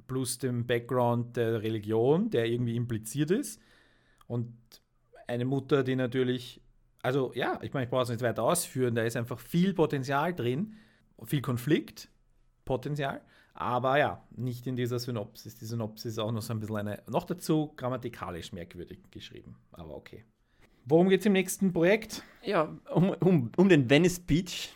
[0.07, 3.61] Plus dem Background der Religion, der irgendwie impliziert ist.
[4.27, 4.55] Und
[5.27, 6.63] eine Mutter, die natürlich
[7.03, 10.35] also ja, ich meine, ich brauche es nicht weiter ausführen, da ist einfach viel Potenzial
[10.35, 10.75] drin,
[11.25, 13.23] viel Konfliktpotenzial,
[13.55, 15.57] aber ja, nicht in dieser Synopsis.
[15.57, 19.97] Die Synopsis ist auch noch so ein bisschen eine, noch dazu grammatikalisch merkwürdig geschrieben, aber
[19.97, 20.25] okay.
[20.85, 22.23] Worum geht es im nächsten Projekt?
[22.43, 24.71] Ja, um, um, um den Venice Beach.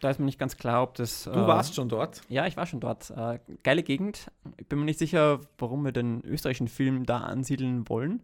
[0.00, 1.24] Da ist mir nicht ganz klar, ob das.
[1.24, 2.22] Du äh, warst schon dort?
[2.28, 3.10] Ja, ich war schon dort.
[3.10, 4.30] Äh, geile Gegend.
[4.58, 8.22] Ich bin mir nicht sicher, warum wir den österreichischen Film da ansiedeln wollen.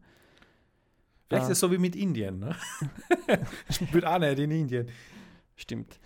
[1.28, 2.38] Vielleicht ist es so wie mit Indien.
[2.38, 2.56] Ne?
[3.70, 4.88] Spielt auch nicht in Indien.
[5.56, 5.98] Stimmt.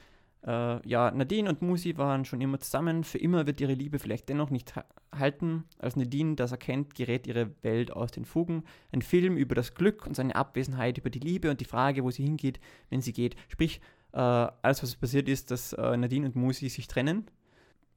[0.47, 3.05] Äh, ja, Nadine und Musi waren schon immer zusammen.
[3.05, 4.75] Für immer wird ihre Liebe vielleicht dennoch nicht
[5.15, 5.65] halten.
[5.79, 8.65] Als Nadine das erkennt, gerät ihre Welt aus den Fugen.
[8.93, 12.11] Ein Film über das Glück und seine Abwesenheit, über die Liebe und die Frage, wo
[12.11, 13.37] sie hingeht, wenn sie geht.
[13.49, 13.81] Sprich,
[14.13, 17.27] äh, alles, was passiert ist, dass äh, Nadine und Musi sich trennen.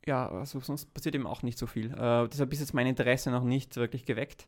[0.06, 1.92] Ja, also sonst passiert eben auch nicht so viel.
[1.92, 4.48] Äh, deshalb ist jetzt mein Interesse noch nicht wirklich geweckt.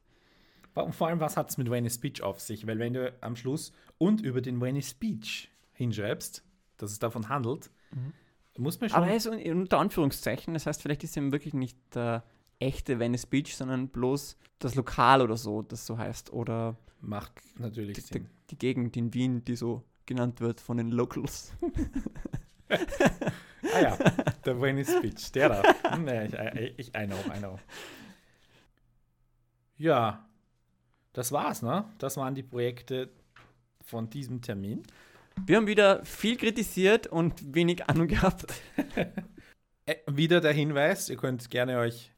[0.76, 2.68] Und vor allem, was hat es mit Venice Beach auf sich?
[2.68, 6.44] Weil wenn du am Schluss und über den Venice Beach hinschreibst,
[6.78, 8.14] dass es davon handelt, mhm.
[8.58, 8.98] muss man schon...
[8.98, 12.24] Aber er ist unter Anführungszeichen, das heißt, vielleicht ist er wirklich nicht der
[12.60, 16.34] echte Venice Beach, sondern bloß das Lokal oder so, das so heißt.
[16.34, 18.24] Oder Macht natürlich die, Sinn.
[18.24, 21.54] Die, die Gegend in Wien, die so genannt wird von den Locals.
[22.70, 23.98] ah ja,
[24.46, 25.98] der Venice Beach, der da.
[25.98, 27.60] nee, ich, ich, I know, I know.
[29.78, 30.28] Ja,
[31.14, 31.86] das war's, ne?
[32.00, 33.12] Das waren die Projekte
[33.82, 34.84] von diesem Termin.
[35.46, 38.54] Wir haben wieder viel kritisiert und wenig Ahnung gehabt.
[39.86, 42.14] äh, wieder der Hinweis, ihr könnt gerne euch,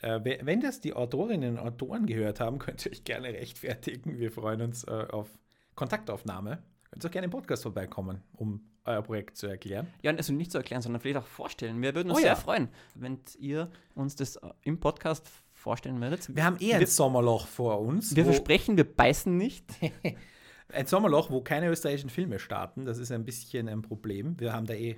[0.00, 4.18] äh, wenn das die Autorinnen und Autoren gehört haben, könnt ihr euch gerne rechtfertigen.
[4.18, 5.28] Wir freuen uns äh, auf
[5.74, 6.62] Kontaktaufnahme.
[6.90, 9.86] Könnt auch gerne im Podcast vorbeikommen, um euer Projekt zu erklären.
[10.02, 11.80] Ja, also nicht zu erklären, sondern vielleicht auch vorstellen.
[11.80, 12.36] Wir würden uns oh, sehr ja.
[12.36, 16.34] freuen, wenn ihr uns das äh, im Podcast vorstellen würdet.
[16.34, 18.14] Wir haben eher ein Sommerloch vor uns.
[18.14, 19.64] Wir versprechen, wir beißen nicht.
[20.72, 22.84] ein Sommerloch, wo keine österreichischen Filme starten.
[22.84, 24.38] Das ist ein bisschen ein Problem.
[24.40, 24.96] Wir haben da eh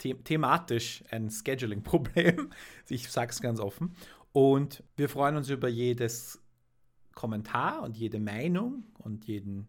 [0.00, 2.50] the thematisch ein Scheduling-Problem.
[2.88, 3.94] Ich sage es ganz offen.
[4.32, 6.40] Und wir freuen uns über jedes
[7.14, 9.68] Kommentar und jede Meinung und jeden